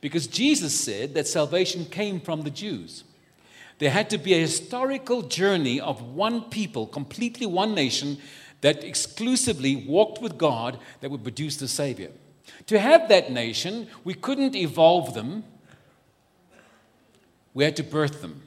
Because 0.00 0.26
Jesus 0.26 0.78
said 0.78 1.14
that 1.14 1.26
salvation 1.26 1.84
came 1.84 2.20
from 2.20 2.42
the 2.42 2.50
Jews. 2.50 3.04
There 3.78 3.90
had 3.90 4.10
to 4.10 4.18
be 4.18 4.34
a 4.34 4.40
historical 4.40 5.22
journey 5.22 5.80
of 5.80 6.02
one 6.02 6.42
people, 6.42 6.86
completely 6.86 7.46
one 7.46 7.74
nation, 7.74 8.18
that 8.60 8.84
exclusively 8.84 9.76
walked 9.76 10.20
with 10.20 10.36
God 10.36 10.78
that 11.00 11.10
would 11.10 11.22
produce 11.22 11.56
the 11.56 11.68
Savior. 11.68 12.10
To 12.66 12.78
have 12.78 13.08
that 13.08 13.32
nation, 13.32 13.88
we 14.04 14.14
couldn't 14.14 14.54
evolve 14.54 15.14
them, 15.14 15.44
we 17.54 17.64
had 17.64 17.76
to 17.76 17.82
birth 17.82 18.20
them. 18.20 18.42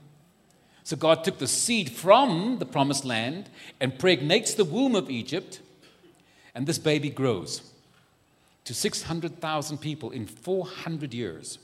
So 0.83 0.95
God 0.95 1.23
took 1.23 1.39
the 1.39 1.47
seed 1.47 1.91
from 1.91 2.59
the 2.59 2.65
promised 2.65 3.05
land 3.05 3.49
and 3.79 3.97
pregnates 3.97 4.55
the 4.55 4.65
womb 4.65 4.95
of 4.95 5.09
Egypt, 5.09 5.61
and 6.53 6.67
this 6.67 6.77
baby 6.77 7.09
grows 7.09 7.72
to 8.65 8.73
600,000 8.73 9.77
people 9.77 10.11
in 10.11 10.25
400 10.25 11.13
years. 11.13 11.59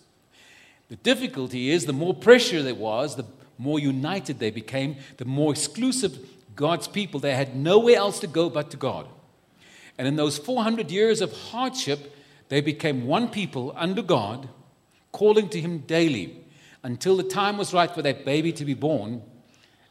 The 0.90 0.96
difficulty 0.98 1.70
is 1.70 1.86
the 1.86 1.94
more 1.94 2.14
pressure 2.14 2.62
there 2.62 2.76
was, 2.76 3.16
the 3.16 3.26
more 3.58 3.80
united 3.80 4.40
they 4.40 4.52
became, 4.52 4.98
the 5.18 5.26
more 5.26 5.52
exclusive 5.52 6.18
God's 6.56 6.88
people. 6.88 7.20
They 7.20 7.36
had 7.36 7.56
nowhere 7.56 7.98
else 7.98 8.20
to 8.20 8.28
go 8.28 8.50
but 8.50 8.72
to 8.72 8.78
God. 8.78 9.08
And 9.98 10.08
in 10.08 10.16
those 10.16 10.38
400 10.38 10.92
years 10.92 11.22
of 11.22 11.32
hardship, 11.34 12.16
they 12.48 12.62
became 12.62 13.06
one 13.06 13.30
people 13.30 13.74
under 13.76 14.02
God, 14.02 14.50
calling 15.12 15.50
to 15.50 15.62
Him 15.62 15.80
daily 15.80 16.44
until 16.84 17.18
the 17.18 17.24
time 17.24 17.58
was 17.58 17.74
right 17.74 17.94
for 17.94 18.02
that 18.02 18.26
baby 18.26 18.52
to 18.54 18.66
be 18.66 18.74
born. 18.74 19.22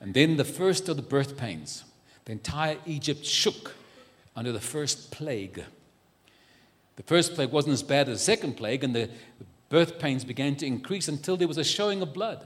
And 0.00 0.15
then 0.15 0.37
the 0.37 0.45
first 0.45 0.88
of 0.88 0.97
the 0.97 1.03
birth 1.03 1.37
pains. 1.37 1.85
The 2.25 2.33
entire 2.33 2.79
Egypt 2.87 3.25
shook 3.25 3.75
under 4.35 4.53
the 4.53 4.61
first 4.61 5.11
plague. 5.11 5.65
The 6.99 7.05
first 7.05 7.37
plague 7.37 7.52
wasn't 7.52 7.75
as 7.75 7.85
bad 7.85 8.09
as 8.09 8.19
the 8.19 8.25
second 8.25 8.57
plague, 8.57 8.83
and 8.83 8.93
the 8.93 9.09
birth 9.69 10.00
pains 10.00 10.25
began 10.25 10.57
to 10.57 10.67
increase 10.67 11.07
until 11.07 11.37
there 11.37 11.47
was 11.47 11.57
a 11.57 11.62
showing 11.62 12.02
of 12.02 12.12
blood 12.12 12.45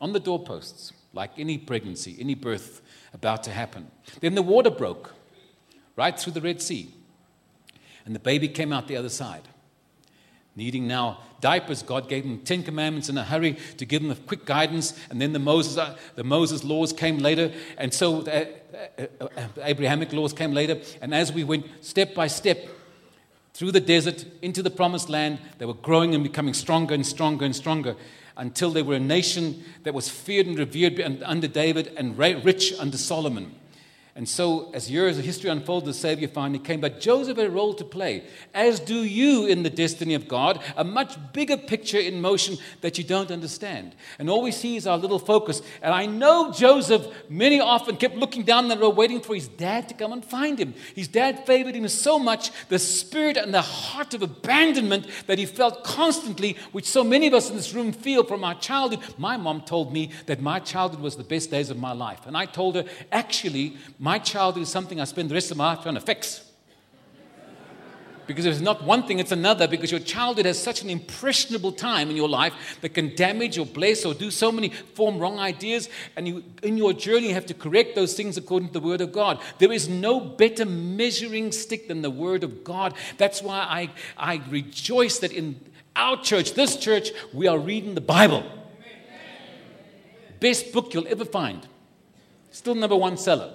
on 0.00 0.12
the 0.12 0.18
doorposts, 0.18 0.92
like 1.12 1.30
any 1.38 1.56
pregnancy, 1.56 2.16
any 2.18 2.34
birth 2.34 2.82
about 3.14 3.44
to 3.44 3.50
happen. 3.50 3.92
Then 4.20 4.34
the 4.34 4.42
water 4.42 4.70
broke 4.70 5.14
right 5.94 6.18
through 6.18 6.32
the 6.32 6.40
Red 6.40 6.60
Sea, 6.60 6.92
and 8.04 8.12
the 8.12 8.18
baby 8.18 8.48
came 8.48 8.72
out 8.72 8.88
the 8.88 8.96
other 8.96 9.08
side. 9.08 9.42
Needing 10.56 10.88
now 10.88 11.20
diapers, 11.40 11.84
God 11.84 12.08
gave 12.08 12.24
them 12.24 12.40
Ten 12.40 12.64
Commandments 12.64 13.08
in 13.08 13.16
a 13.16 13.22
hurry 13.22 13.56
to 13.76 13.86
give 13.86 14.02
them 14.02 14.16
quick 14.26 14.44
guidance, 14.44 14.98
and 15.10 15.22
then 15.22 15.32
the 15.32 15.38
Moses, 15.38 15.78
uh, 15.78 15.96
the 16.16 16.24
Moses 16.24 16.64
laws 16.64 16.92
came 16.92 17.18
later, 17.18 17.52
and 17.78 17.94
so 17.94 18.22
the 18.22 18.48
uh, 18.98 19.06
uh, 19.20 19.48
Abrahamic 19.62 20.12
laws 20.12 20.32
came 20.32 20.52
later. 20.52 20.80
And 21.00 21.14
as 21.14 21.32
we 21.32 21.44
went 21.44 21.66
step 21.84 22.16
by 22.16 22.26
step, 22.26 22.68
through 23.54 23.72
the 23.72 23.80
desert 23.80 24.24
into 24.40 24.62
the 24.62 24.70
promised 24.70 25.08
land. 25.08 25.38
They 25.58 25.66
were 25.66 25.74
growing 25.74 26.14
and 26.14 26.22
becoming 26.22 26.54
stronger 26.54 26.94
and 26.94 27.06
stronger 27.06 27.44
and 27.44 27.54
stronger 27.54 27.96
until 28.36 28.70
they 28.70 28.82
were 28.82 28.94
a 28.94 29.00
nation 29.00 29.62
that 29.82 29.94
was 29.94 30.08
feared 30.08 30.46
and 30.46 30.58
revered 30.58 31.22
under 31.22 31.46
David 31.46 31.92
and 31.96 32.16
rich 32.16 32.72
under 32.78 32.96
Solomon. 32.96 33.54
And 34.14 34.28
so, 34.28 34.70
as 34.74 34.90
years 34.90 35.16
of 35.16 35.24
history 35.24 35.48
unfolded, 35.48 35.88
the 35.88 35.94
Savior 35.94 36.28
finally 36.28 36.58
came. 36.58 36.80
But 36.80 37.00
Joseph 37.00 37.38
had 37.38 37.46
a 37.46 37.50
role 37.50 37.72
to 37.72 37.84
play, 37.84 38.24
as 38.52 38.78
do 38.78 39.04
you 39.04 39.46
in 39.46 39.62
the 39.62 39.70
destiny 39.70 40.12
of 40.12 40.28
God, 40.28 40.62
a 40.76 40.84
much 40.84 41.16
bigger 41.32 41.56
picture 41.56 41.98
in 41.98 42.20
motion 42.20 42.58
that 42.82 42.98
you 42.98 43.04
don't 43.04 43.30
understand. 43.30 43.94
And 44.18 44.28
all 44.28 44.42
we 44.42 44.52
see 44.52 44.76
is 44.76 44.86
our 44.86 44.98
little 44.98 45.18
focus. 45.18 45.62
And 45.80 45.94
I 45.94 46.04
know 46.04 46.52
Joseph, 46.52 47.06
many 47.30 47.58
often 47.58 47.96
kept 47.96 48.16
looking 48.16 48.42
down 48.42 48.68
the 48.68 48.76
road, 48.76 48.96
waiting 48.96 49.22
for 49.22 49.34
his 49.34 49.48
dad 49.48 49.88
to 49.88 49.94
come 49.94 50.12
and 50.12 50.22
find 50.22 50.58
him. 50.58 50.74
His 50.94 51.08
dad 51.08 51.46
favored 51.46 51.74
him 51.74 51.88
so 51.88 52.18
much, 52.18 52.50
the 52.68 52.78
spirit 52.78 53.38
and 53.38 53.54
the 53.54 53.62
heart 53.62 54.12
of 54.12 54.20
abandonment 54.20 55.06
that 55.26 55.38
he 55.38 55.46
felt 55.46 55.84
constantly, 55.84 56.58
which 56.72 56.84
so 56.84 57.02
many 57.02 57.28
of 57.28 57.32
us 57.32 57.48
in 57.48 57.56
this 57.56 57.72
room 57.72 57.92
feel 57.92 58.24
from 58.24 58.44
our 58.44 58.56
childhood. 58.56 59.00
My 59.16 59.38
mom 59.38 59.62
told 59.62 59.90
me 59.90 60.10
that 60.26 60.42
my 60.42 60.58
childhood 60.58 61.00
was 61.00 61.16
the 61.16 61.24
best 61.24 61.50
days 61.50 61.70
of 61.70 61.78
my 61.78 61.92
life. 61.92 62.26
And 62.26 62.36
I 62.36 62.44
told 62.44 62.74
her, 62.74 62.84
actually, 63.10 63.78
my 64.02 64.18
childhood 64.18 64.64
is 64.64 64.68
something 64.68 65.00
I 65.00 65.04
spend 65.04 65.30
the 65.30 65.34
rest 65.34 65.52
of 65.52 65.56
my 65.56 65.66
life 65.74 65.84
trying 65.84 65.94
to 65.94 66.00
fix. 66.00 66.42
Because 68.26 68.46
if 68.46 68.54
it's 68.54 68.60
not 68.60 68.82
one 68.82 69.06
thing, 69.06 69.20
it's 69.20 69.30
another. 69.30 69.68
Because 69.68 69.92
your 69.92 70.00
childhood 70.00 70.44
has 70.44 70.60
such 70.60 70.82
an 70.82 70.90
impressionable 70.90 71.70
time 71.70 72.10
in 72.10 72.16
your 72.16 72.28
life 72.28 72.52
that 72.80 72.94
can 72.94 73.14
damage 73.14 73.58
or 73.58 73.64
bless 73.64 74.04
or 74.04 74.12
do 74.12 74.32
so 74.32 74.50
many, 74.50 74.70
form 74.70 75.20
wrong 75.20 75.38
ideas. 75.38 75.88
And 76.16 76.26
you, 76.26 76.42
in 76.64 76.76
your 76.76 76.92
journey, 76.92 77.28
you 77.28 77.34
have 77.34 77.46
to 77.46 77.54
correct 77.54 77.94
those 77.94 78.14
things 78.14 78.36
according 78.36 78.70
to 78.70 78.72
the 78.72 78.80
Word 78.80 79.02
of 79.02 79.12
God. 79.12 79.40
There 79.58 79.70
is 79.70 79.88
no 79.88 80.18
better 80.18 80.64
measuring 80.64 81.52
stick 81.52 81.86
than 81.86 82.02
the 82.02 82.10
Word 82.10 82.42
of 82.42 82.64
God. 82.64 82.94
That's 83.18 83.40
why 83.40 83.58
I, 83.58 83.90
I 84.18 84.42
rejoice 84.50 85.20
that 85.20 85.30
in 85.30 85.60
our 85.94 86.20
church, 86.20 86.54
this 86.54 86.74
church, 86.74 87.10
we 87.32 87.46
are 87.46 87.58
reading 87.58 87.94
the 87.94 88.00
Bible. 88.00 88.42
Best 90.40 90.72
book 90.72 90.92
you'll 90.92 91.06
ever 91.06 91.24
find. 91.24 91.68
Still 92.50 92.74
number 92.74 92.96
one 92.96 93.16
seller. 93.16 93.52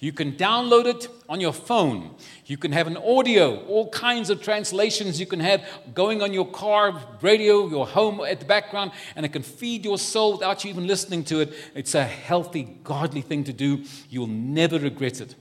You 0.00 0.12
can 0.12 0.32
download 0.32 0.86
it 0.86 1.08
on 1.28 1.42
your 1.42 1.52
phone. 1.52 2.14
You 2.46 2.56
can 2.56 2.72
have 2.72 2.86
an 2.86 2.96
audio, 2.96 3.62
all 3.66 3.90
kinds 3.90 4.30
of 4.30 4.42
translations 4.42 5.20
you 5.20 5.26
can 5.26 5.40
have 5.40 5.62
going 5.94 6.22
on 6.22 6.32
your 6.32 6.48
car 6.48 6.98
radio, 7.20 7.68
your 7.68 7.86
home 7.86 8.20
at 8.22 8.40
the 8.40 8.46
background, 8.46 8.92
and 9.14 9.26
it 9.26 9.28
can 9.28 9.42
feed 9.42 9.84
your 9.84 9.98
soul 9.98 10.32
without 10.32 10.64
you 10.64 10.70
even 10.70 10.86
listening 10.86 11.22
to 11.24 11.40
it. 11.40 11.52
It's 11.74 11.94
a 11.94 12.02
healthy, 12.04 12.78
godly 12.82 13.20
thing 13.20 13.44
to 13.44 13.52
do. 13.52 13.84
You'll 14.08 14.26
never 14.26 14.78
regret 14.78 15.20
it. 15.20 15.34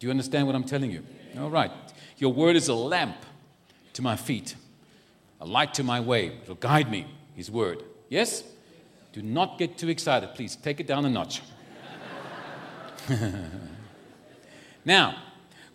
Do 0.00 0.06
you 0.06 0.10
understand 0.10 0.48
what 0.48 0.56
I'm 0.56 0.64
telling 0.64 0.90
you? 0.90 1.04
All 1.38 1.50
right. 1.50 1.70
Your 2.16 2.32
word 2.32 2.56
is 2.56 2.66
a 2.66 2.74
lamp 2.74 3.16
to 3.92 4.02
my 4.02 4.16
feet, 4.16 4.56
a 5.40 5.46
light 5.46 5.72
to 5.74 5.84
my 5.84 6.00
way. 6.00 6.32
It'll 6.42 6.56
guide 6.56 6.90
me, 6.90 7.06
His 7.36 7.48
word. 7.48 7.84
Yes? 8.08 8.42
Do 9.12 9.22
not 9.22 9.56
get 9.56 9.78
too 9.78 9.88
excited. 9.88 10.34
Please 10.34 10.56
take 10.56 10.80
it 10.80 10.88
down 10.88 11.04
a 11.04 11.08
notch. 11.08 11.42
now, 14.84 15.16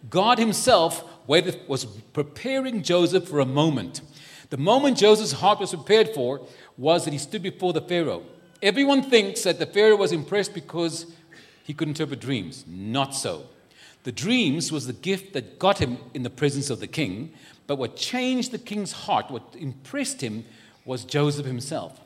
God 0.09 0.37
Himself 0.37 1.03
was 1.27 1.85
preparing 2.13 2.83
Joseph 2.83 3.27
for 3.27 3.39
a 3.39 3.45
moment. 3.45 4.01
The 4.49 4.57
moment 4.57 4.97
Joseph's 4.97 5.31
heart 5.33 5.59
was 5.59 5.71
prepared 5.71 6.09
for 6.09 6.45
was 6.77 7.05
that 7.05 7.11
he 7.11 7.17
stood 7.17 7.41
before 7.41 7.73
the 7.73 7.81
Pharaoh. 7.81 8.23
Everyone 8.61 9.01
thinks 9.01 9.43
that 9.43 9.59
the 9.59 9.65
Pharaoh 9.65 9.95
was 9.95 10.11
impressed 10.11 10.53
because 10.53 11.07
he 11.63 11.73
could 11.73 11.87
interpret 11.87 12.19
dreams. 12.19 12.65
Not 12.67 13.15
so. 13.15 13.47
The 14.03 14.11
dreams 14.11 14.71
was 14.71 14.85
the 14.85 14.93
gift 14.93 15.33
that 15.33 15.59
got 15.59 15.79
him 15.79 15.97
in 16.13 16.23
the 16.23 16.29
presence 16.29 16.69
of 16.69 16.79
the 16.79 16.87
king, 16.87 17.33
but 17.67 17.77
what 17.77 17.95
changed 17.95 18.51
the 18.51 18.57
king's 18.57 18.91
heart, 18.91 19.31
what 19.31 19.55
impressed 19.57 20.21
him, 20.21 20.45
was 20.85 21.05
Joseph 21.05 21.45
himself. 21.45 21.99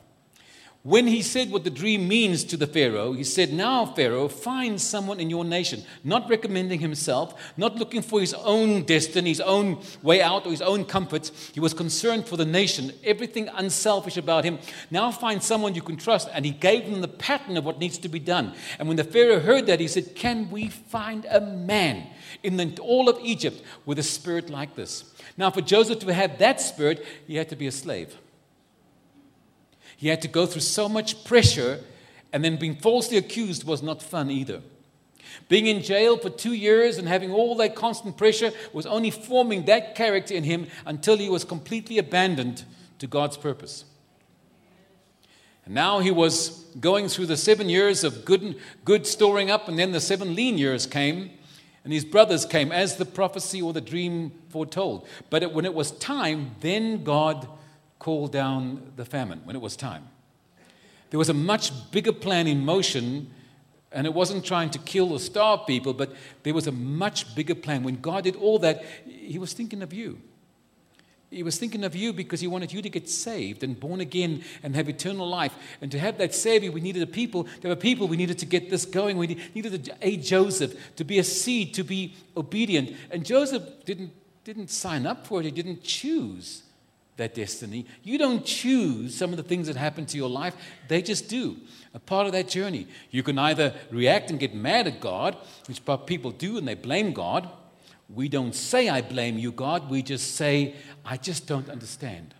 When 0.87 1.05
he 1.07 1.21
said 1.21 1.51
what 1.51 1.65
the 1.65 1.69
dream 1.69 2.07
means 2.07 2.45
to 2.45 2.55
the 2.55 2.65
Pharaoh, 2.65 3.11
he 3.11 3.25
said, 3.25 3.51
Now, 3.51 3.85
Pharaoh, 3.85 4.29
find 4.29 4.79
someone 4.79 5.19
in 5.19 5.29
your 5.29 5.43
nation, 5.43 5.83
not 6.01 6.29
recommending 6.29 6.79
himself, 6.79 7.51
not 7.57 7.75
looking 7.75 8.01
for 8.01 8.21
his 8.21 8.33
own 8.33 8.83
destiny, 8.83 9.31
his 9.31 9.41
own 9.41 9.81
way 10.01 10.21
out, 10.21 10.45
or 10.45 10.51
his 10.51 10.61
own 10.61 10.85
comforts. 10.85 11.51
He 11.53 11.59
was 11.59 11.73
concerned 11.73 12.25
for 12.25 12.37
the 12.37 12.45
nation, 12.45 12.93
everything 13.03 13.49
unselfish 13.49 14.15
about 14.15 14.45
him. 14.45 14.59
Now, 14.89 15.11
find 15.11 15.43
someone 15.43 15.75
you 15.75 15.81
can 15.81 15.97
trust. 15.97 16.29
And 16.31 16.45
he 16.45 16.51
gave 16.51 16.89
them 16.89 17.01
the 17.01 17.09
pattern 17.09 17.57
of 17.57 17.65
what 17.65 17.79
needs 17.79 17.97
to 17.97 18.07
be 18.07 18.19
done. 18.19 18.53
And 18.79 18.87
when 18.87 18.95
the 18.95 19.03
Pharaoh 19.03 19.41
heard 19.41 19.65
that, 19.65 19.81
he 19.81 19.89
said, 19.89 20.15
Can 20.15 20.49
we 20.49 20.69
find 20.69 21.25
a 21.25 21.41
man 21.41 22.07
in 22.43 22.55
the, 22.55 22.79
all 22.81 23.09
of 23.09 23.19
Egypt 23.21 23.61
with 23.85 23.99
a 23.99 24.03
spirit 24.03 24.49
like 24.49 24.77
this? 24.77 25.03
Now, 25.35 25.51
for 25.51 25.59
Joseph 25.59 25.99
to 25.99 26.13
have 26.13 26.37
that 26.37 26.61
spirit, 26.61 27.05
he 27.27 27.35
had 27.35 27.49
to 27.49 27.57
be 27.57 27.67
a 27.67 27.73
slave. 27.73 28.17
He 29.97 30.07
had 30.07 30.21
to 30.21 30.27
go 30.27 30.45
through 30.45 30.61
so 30.61 30.87
much 30.87 31.25
pressure, 31.25 31.83
and 32.31 32.43
then 32.45 32.55
being 32.55 32.75
falsely 32.75 33.17
accused 33.17 33.65
was 33.65 33.83
not 33.83 34.01
fun 34.01 34.31
either. 34.31 34.61
Being 35.49 35.65
in 35.67 35.81
jail 35.81 36.17
for 36.17 36.29
two 36.29 36.53
years 36.53 36.97
and 36.97 37.07
having 37.07 37.31
all 37.31 37.55
that 37.57 37.75
constant 37.75 38.15
pressure 38.15 38.51
was 38.73 38.85
only 38.85 39.11
forming 39.11 39.65
that 39.65 39.95
character 39.95 40.33
in 40.33 40.43
him 40.43 40.67
until 40.85 41.17
he 41.17 41.29
was 41.29 41.43
completely 41.43 41.97
abandoned 41.97 42.63
to 42.99 43.07
God's 43.07 43.37
purpose. 43.37 43.85
And 45.65 45.73
now 45.73 45.99
he 45.99 46.11
was 46.11 46.65
going 46.79 47.09
through 47.09 47.25
the 47.25 47.37
seven 47.37 47.67
years 47.67 48.03
of 48.03 48.23
good, 48.23 48.55
good 48.85 49.05
storing 49.05 49.49
up, 49.51 49.67
and 49.67 49.77
then 49.77 49.91
the 49.91 49.99
seven 49.99 50.35
lean 50.35 50.57
years 50.57 50.85
came, 50.85 51.31
and 51.83 51.91
his 51.91 52.05
brothers 52.05 52.45
came 52.45 52.71
as 52.71 52.97
the 52.97 53.05
prophecy 53.05 53.61
or 53.61 53.73
the 53.73 53.81
dream 53.81 54.31
foretold. 54.49 55.07
But 55.29 55.43
it, 55.43 55.53
when 55.53 55.65
it 55.65 55.73
was 55.73 55.91
time, 55.91 56.51
then 56.61 57.03
God 57.03 57.47
call 57.99 58.27
down 58.27 58.93
the 58.95 59.05
famine 59.05 59.41
when 59.43 59.55
it 59.55 59.61
was 59.61 59.75
time. 59.75 60.07
There 61.09 61.17
was 61.17 61.29
a 61.29 61.33
much 61.33 61.71
bigger 61.91 62.11
plan 62.11 62.47
in 62.47 62.65
motion, 62.65 63.31
and 63.91 64.05
it 64.05 64.13
wasn't 64.13 64.45
trying 64.45 64.69
to 64.71 64.79
kill 64.79 65.13
or 65.13 65.19
starve 65.19 65.65
people, 65.65 65.93
but 65.93 66.13
there 66.43 66.53
was 66.53 66.67
a 66.67 66.71
much 66.71 67.33
bigger 67.35 67.55
plan. 67.55 67.83
When 67.83 68.01
God 68.01 68.25
did 68.25 68.35
all 68.35 68.59
that, 68.59 68.83
He 69.05 69.39
was 69.39 69.53
thinking 69.53 69.81
of 69.81 69.93
you. 69.93 70.19
He 71.29 71.43
was 71.43 71.57
thinking 71.57 71.83
of 71.83 71.93
you 71.95 72.13
because 72.13 72.39
He 72.39 72.47
wanted 72.47 72.71
you 72.71 72.81
to 72.81 72.89
get 72.89 73.09
saved 73.09 73.63
and 73.63 73.79
born 73.79 74.01
again 74.01 74.43
and 74.63 74.75
have 74.75 74.89
eternal 74.89 75.27
life. 75.27 75.53
And 75.81 75.91
to 75.91 75.99
have 75.99 76.17
that 76.17 76.33
Savior, 76.33 76.71
we 76.71 76.81
needed 76.81 77.03
a 77.03 77.07
people. 77.07 77.47
There 77.61 77.69
were 77.69 77.75
people 77.75 78.07
we 78.07 78.17
needed 78.17 78.39
to 78.39 78.45
get 78.45 78.69
this 78.69 78.85
going. 78.85 79.17
We 79.17 79.37
needed 79.53 79.91
a 80.01 80.17
Joseph 80.17 80.95
to 80.97 81.03
be 81.03 81.19
a 81.19 81.23
seed, 81.23 81.73
to 81.75 81.83
be 81.83 82.15
obedient. 82.35 82.95
And 83.11 83.25
Joseph 83.25 83.63
didn't, 83.85 84.11
didn't 84.43 84.69
sign 84.69 85.05
up 85.05 85.25
for 85.25 85.39
it, 85.39 85.45
he 85.45 85.51
didn't 85.51 85.83
choose. 85.83 86.63
That 87.17 87.35
destiny. 87.35 87.85
You 88.03 88.17
don't 88.17 88.45
choose 88.45 89.15
some 89.15 89.31
of 89.31 89.37
the 89.37 89.43
things 89.43 89.67
that 89.67 89.75
happen 89.75 90.05
to 90.07 90.17
your 90.17 90.29
life, 90.29 90.55
they 90.87 91.01
just 91.01 91.27
do. 91.29 91.57
A 91.93 91.99
part 91.99 92.27
of 92.27 92.33
that 92.33 92.47
journey. 92.47 92.87
You 93.11 93.23
can 93.23 93.37
either 93.37 93.73
react 93.91 94.29
and 94.29 94.39
get 94.39 94.53
mad 94.53 94.87
at 94.87 95.01
God, 95.01 95.35
which 95.67 95.81
people 96.05 96.31
do 96.31 96.57
and 96.57 96.67
they 96.67 96.75
blame 96.75 97.13
God. 97.13 97.49
We 98.09 98.29
don't 98.29 98.55
say, 98.55 98.87
I 98.87 99.01
blame 99.01 99.37
you, 99.37 99.51
God. 99.51 99.89
We 99.89 100.01
just 100.01 100.35
say, 100.35 100.75
I 101.03 101.17
just 101.17 101.47
don't 101.47 101.69
understand 101.69 102.33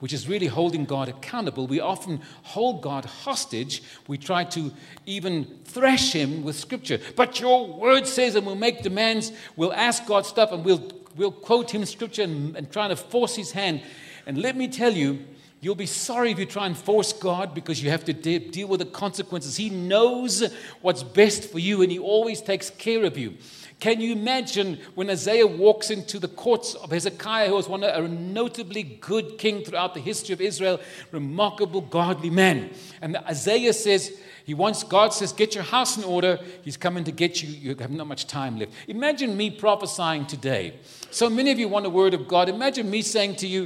which 0.00 0.12
is 0.12 0.28
really 0.28 0.46
holding 0.46 0.84
God 0.84 1.08
accountable. 1.08 1.66
We 1.66 1.80
often 1.80 2.20
hold 2.42 2.82
God 2.82 3.04
hostage. 3.04 3.82
We 4.08 4.18
try 4.18 4.44
to 4.44 4.72
even 5.06 5.60
thrash 5.64 6.12
him 6.12 6.42
with 6.42 6.56
scripture. 6.56 6.98
But 7.16 7.40
your 7.40 7.66
word 7.66 8.06
says, 8.06 8.34
and 8.34 8.44
we'll 8.44 8.56
make 8.56 8.82
demands, 8.82 9.32
we'll 9.56 9.72
ask 9.72 10.04
God 10.06 10.26
stuff, 10.26 10.52
and 10.52 10.64
we'll, 10.64 10.90
we'll 11.16 11.32
quote 11.32 11.70
him 11.70 11.84
scripture 11.84 12.22
and, 12.22 12.56
and 12.56 12.70
try 12.72 12.88
to 12.88 12.96
force 12.96 13.36
his 13.36 13.52
hand. 13.52 13.82
And 14.26 14.38
let 14.38 14.56
me 14.56 14.68
tell 14.68 14.92
you, 14.92 15.24
You'll 15.62 15.74
be 15.74 15.86
sorry 15.86 16.30
if 16.30 16.38
you 16.38 16.46
try 16.46 16.64
and 16.64 16.76
force 16.76 17.12
God 17.12 17.54
because 17.54 17.82
you 17.82 17.90
have 17.90 18.04
to 18.06 18.14
de- 18.14 18.38
deal 18.38 18.66
with 18.66 18.80
the 18.80 18.86
consequences. 18.86 19.58
He 19.58 19.68
knows 19.68 20.42
what's 20.80 21.02
best 21.02 21.50
for 21.50 21.58
you 21.58 21.82
and 21.82 21.92
He 21.92 21.98
always 21.98 22.40
takes 22.40 22.70
care 22.70 23.04
of 23.04 23.18
you. 23.18 23.36
Can 23.80 24.02
you 24.02 24.12
imagine 24.12 24.78
when 24.94 25.08
Isaiah 25.08 25.46
walks 25.46 25.90
into 25.90 26.18
the 26.18 26.28
courts 26.28 26.74
of 26.74 26.90
Hezekiah, 26.90 27.48
who 27.48 27.54
was 27.54 27.66
one 27.66 27.82
a 27.82 28.06
notably 28.06 28.82
good 28.82 29.38
king 29.38 29.64
throughout 29.64 29.94
the 29.94 30.00
history 30.00 30.34
of 30.34 30.40
Israel, 30.42 30.78
remarkable, 31.10 31.80
godly 31.80 32.28
man? 32.28 32.70
And 33.00 33.16
Isaiah 33.16 33.72
says, 33.72 34.20
he 34.44 34.52
wants, 34.52 34.84
God 34.84 35.14
says, 35.14 35.32
get 35.32 35.54
your 35.54 35.64
house 35.64 35.96
in 35.96 36.04
order. 36.04 36.38
He's 36.62 36.76
coming 36.76 37.04
to 37.04 37.12
get 37.12 37.42
you. 37.42 37.48
You 37.48 37.74
have 37.76 37.90
not 37.90 38.06
much 38.06 38.26
time 38.26 38.58
left. 38.58 38.72
Imagine 38.86 39.34
me 39.34 39.50
prophesying 39.50 40.26
today. 40.26 40.74
So 41.10 41.30
many 41.30 41.50
of 41.50 41.58
you 41.58 41.68
want 41.68 41.86
a 41.86 41.90
word 41.90 42.12
of 42.12 42.28
God. 42.28 42.50
Imagine 42.50 42.90
me 42.90 43.00
saying 43.00 43.36
to 43.36 43.46
you, 43.46 43.62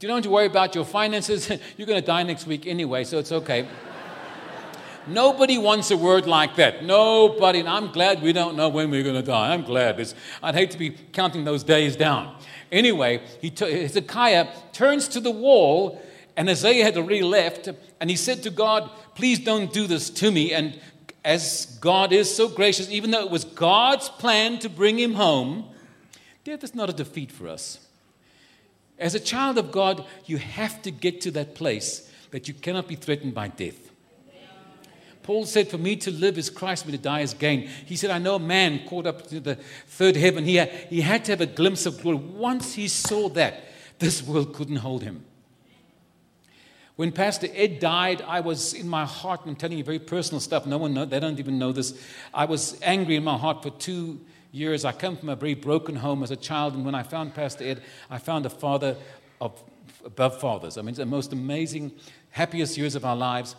you 0.00 0.08
don't 0.08 0.18
have 0.18 0.24
to 0.24 0.30
worry 0.30 0.46
about 0.46 0.74
your 0.74 0.84
finances. 0.84 1.48
You're 1.78 1.86
going 1.86 2.00
to 2.00 2.06
die 2.06 2.24
next 2.24 2.46
week 2.46 2.66
anyway, 2.66 3.04
so 3.04 3.18
it's 3.18 3.32
okay. 3.32 3.66
Nobody 5.06 5.58
wants 5.58 5.90
a 5.90 5.96
word 5.96 6.26
like 6.26 6.56
that. 6.56 6.84
Nobody. 6.84 7.60
And 7.60 7.68
I'm 7.68 7.92
glad 7.92 8.22
we 8.22 8.32
don't 8.32 8.56
know 8.56 8.68
when 8.68 8.90
we're 8.90 9.02
going 9.02 9.14
to 9.14 9.22
die. 9.22 9.52
I'm 9.52 9.62
glad. 9.62 10.00
It's, 10.00 10.14
I'd 10.42 10.54
hate 10.54 10.70
to 10.72 10.78
be 10.78 10.90
counting 11.12 11.44
those 11.44 11.62
days 11.62 11.96
down. 11.96 12.36
Anyway, 12.72 13.22
he 13.40 13.50
t- 13.50 13.82
Hezekiah 13.82 14.48
turns 14.72 15.06
to 15.08 15.20
the 15.20 15.30
wall, 15.30 16.02
and 16.36 16.48
Isaiah 16.48 16.84
had 16.84 16.96
already 16.96 17.22
left, 17.22 17.68
and 18.00 18.10
he 18.10 18.16
said 18.16 18.42
to 18.42 18.50
God, 18.50 18.90
Please 19.14 19.38
don't 19.38 19.72
do 19.72 19.86
this 19.86 20.10
to 20.10 20.30
me. 20.30 20.52
And 20.52 20.80
as 21.24 21.78
God 21.80 22.12
is 22.12 22.34
so 22.34 22.48
gracious, 22.48 22.90
even 22.90 23.10
though 23.10 23.24
it 23.24 23.30
was 23.30 23.44
God's 23.44 24.08
plan 24.08 24.58
to 24.58 24.68
bring 24.68 24.98
him 24.98 25.14
home, 25.14 25.66
death 26.44 26.64
is 26.64 26.74
not 26.74 26.90
a 26.90 26.92
defeat 26.92 27.30
for 27.30 27.48
us. 27.48 27.78
As 28.98 29.14
a 29.14 29.20
child 29.20 29.58
of 29.58 29.72
God, 29.72 30.04
you 30.26 30.38
have 30.38 30.82
to 30.82 30.90
get 30.90 31.20
to 31.22 31.30
that 31.32 31.54
place 31.54 32.10
that 32.30 32.48
you 32.48 32.54
cannot 32.54 32.88
be 32.88 32.96
threatened 32.96 33.34
by 33.34 33.48
death. 33.48 33.90
Paul 35.24 35.46
said, 35.46 35.68
For 35.68 35.78
me 35.78 35.96
to 35.96 36.10
live 36.10 36.36
is 36.36 36.50
Christ, 36.50 36.84
me 36.84 36.92
to 36.92 36.98
die 36.98 37.22
is 37.22 37.32
gain. 37.32 37.66
He 37.86 37.96
said, 37.96 38.10
I 38.10 38.18
know 38.18 38.34
a 38.34 38.38
man 38.38 38.86
caught 38.86 39.06
up 39.06 39.26
to 39.28 39.40
the 39.40 39.56
third 39.56 40.16
heaven. 40.16 40.44
He 40.44 40.56
had, 40.56 40.68
he 40.68 41.00
had 41.00 41.24
to 41.24 41.32
have 41.32 41.40
a 41.40 41.46
glimpse 41.46 41.86
of 41.86 42.00
glory. 42.02 42.18
Once 42.18 42.74
he 42.74 42.86
saw 42.86 43.30
that, 43.30 43.64
this 43.98 44.22
world 44.22 44.52
couldn't 44.52 44.76
hold 44.76 45.02
him. 45.02 45.24
When 46.96 47.10
Pastor 47.10 47.48
Ed 47.54 47.80
died, 47.80 48.20
I 48.20 48.40
was 48.40 48.74
in 48.74 48.86
my 48.86 49.06
heart, 49.06 49.40
I'm 49.46 49.56
telling 49.56 49.78
you 49.78 49.82
very 49.82 49.98
personal 49.98 50.40
stuff. 50.40 50.66
No 50.66 50.76
one 50.76 50.92
know, 50.92 51.06
they 51.06 51.20
don't 51.20 51.38
even 51.38 51.58
know 51.58 51.72
this. 51.72 51.98
I 52.34 52.44
was 52.44 52.78
angry 52.82 53.16
in 53.16 53.24
my 53.24 53.38
heart 53.38 53.62
for 53.62 53.70
two 53.70 54.20
years. 54.52 54.84
I 54.84 54.92
come 54.92 55.16
from 55.16 55.30
a 55.30 55.36
very 55.36 55.54
broken 55.54 55.96
home 55.96 56.22
as 56.22 56.30
a 56.32 56.36
child, 56.36 56.74
and 56.74 56.84
when 56.84 56.94
I 56.94 57.02
found 57.02 57.34
Pastor 57.34 57.64
Ed, 57.64 57.82
I 58.10 58.18
found 58.18 58.44
a 58.44 58.50
father 58.50 58.96
of 59.40 59.58
above 60.04 60.38
fathers. 60.38 60.76
I 60.76 60.82
mean, 60.82 60.90
it's 60.90 60.98
the 60.98 61.06
most 61.06 61.32
amazing, 61.32 61.92
happiest 62.28 62.76
years 62.76 62.94
of 62.94 63.06
our 63.06 63.16
lives. 63.16 63.56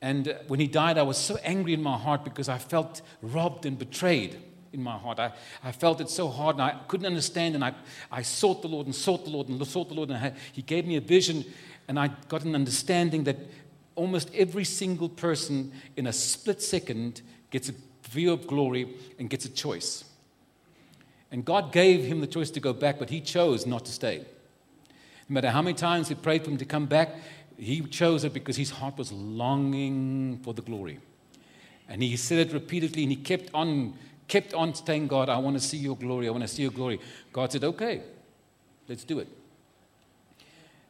And 0.00 0.36
when 0.46 0.60
he 0.60 0.66
died, 0.66 0.96
I 0.96 1.02
was 1.02 1.18
so 1.18 1.36
angry 1.42 1.72
in 1.72 1.82
my 1.82 1.98
heart 1.98 2.24
because 2.24 2.48
I 2.48 2.58
felt 2.58 3.02
robbed 3.20 3.66
and 3.66 3.78
betrayed 3.78 4.38
in 4.72 4.82
my 4.82 4.96
heart. 4.96 5.18
I, 5.18 5.32
I 5.64 5.72
felt 5.72 6.00
it 6.00 6.08
so 6.08 6.28
hard 6.28 6.56
and 6.56 6.62
I 6.62 6.78
couldn't 6.86 7.06
understand. 7.06 7.54
And 7.54 7.64
I, 7.64 7.74
I 8.10 8.22
sought 8.22 8.62
the 8.62 8.68
Lord 8.68 8.86
and 8.86 8.94
sought 8.94 9.24
the 9.24 9.30
Lord 9.30 9.48
and 9.48 9.66
sought 9.66 9.88
the 9.88 9.94
Lord. 9.94 10.10
And 10.10 10.34
he 10.52 10.62
gave 10.62 10.86
me 10.86 10.96
a 10.96 11.00
vision 11.00 11.44
and 11.88 11.98
I 11.98 12.08
got 12.28 12.44
an 12.44 12.54
understanding 12.54 13.24
that 13.24 13.38
almost 13.94 14.30
every 14.34 14.64
single 14.64 15.08
person 15.08 15.72
in 15.96 16.06
a 16.06 16.12
split 16.12 16.62
second 16.62 17.22
gets 17.50 17.68
a 17.68 17.72
view 18.08 18.32
of 18.32 18.46
glory 18.46 18.94
and 19.18 19.28
gets 19.28 19.44
a 19.44 19.50
choice. 19.50 20.04
And 21.30 21.44
God 21.44 21.72
gave 21.72 22.04
him 22.04 22.20
the 22.20 22.26
choice 22.26 22.50
to 22.52 22.60
go 22.60 22.72
back, 22.72 22.98
but 22.98 23.10
he 23.10 23.20
chose 23.20 23.66
not 23.66 23.84
to 23.86 23.92
stay. 23.92 24.24
No 25.28 25.34
matter 25.34 25.50
how 25.50 25.60
many 25.60 25.74
times 25.74 26.08
we 26.08 26.14
prayed 26.14 26.44
for 26.44 26.50
him 26.50 26.56
to 26.58 26.64
come 26.64 26.86
back, 26.86 27.16
he 27.58 27.80
chose 27.82 28.24
it 28.24 28.32
because 28.32 28.56
his 28.56 28.70
heart 28.70 28.96
was 28.96 29.10
longing 29.10 30.40
for 30.44 30.54
the 30.54 30.62
glory. 30.62 31.00
And 31.88 32.02
he 32.02 32.16
said 32.16 32.46
it 32.46 32.52
repeatedly, 32.52 33.02
and 33.02 33.10
he 33.10 33.16
kept 33.16 33.50
on, 33.52 33.94
kept 34.28 34.54
on 34.54 34.74
saying, 34.74 35.08
God, 35.08 35.28
I 35.28 35.38
want 35.38 35.56
to 35.56 35.60
see 35.60 35.78
your 35.78 35.96
glory. 35.96 36.28
I 36.28 36.30
want 36.30 36.42
to 36.42 36.48
see 36.48 36.62
your 36.62 36.70
glory. 36.70 37.00
God 37.32 37.50
said, 37.50 37.64
Okay, 37.64 38.02
let's 38.88 39.04
do 39.04 39.18
it. 39.18 39.28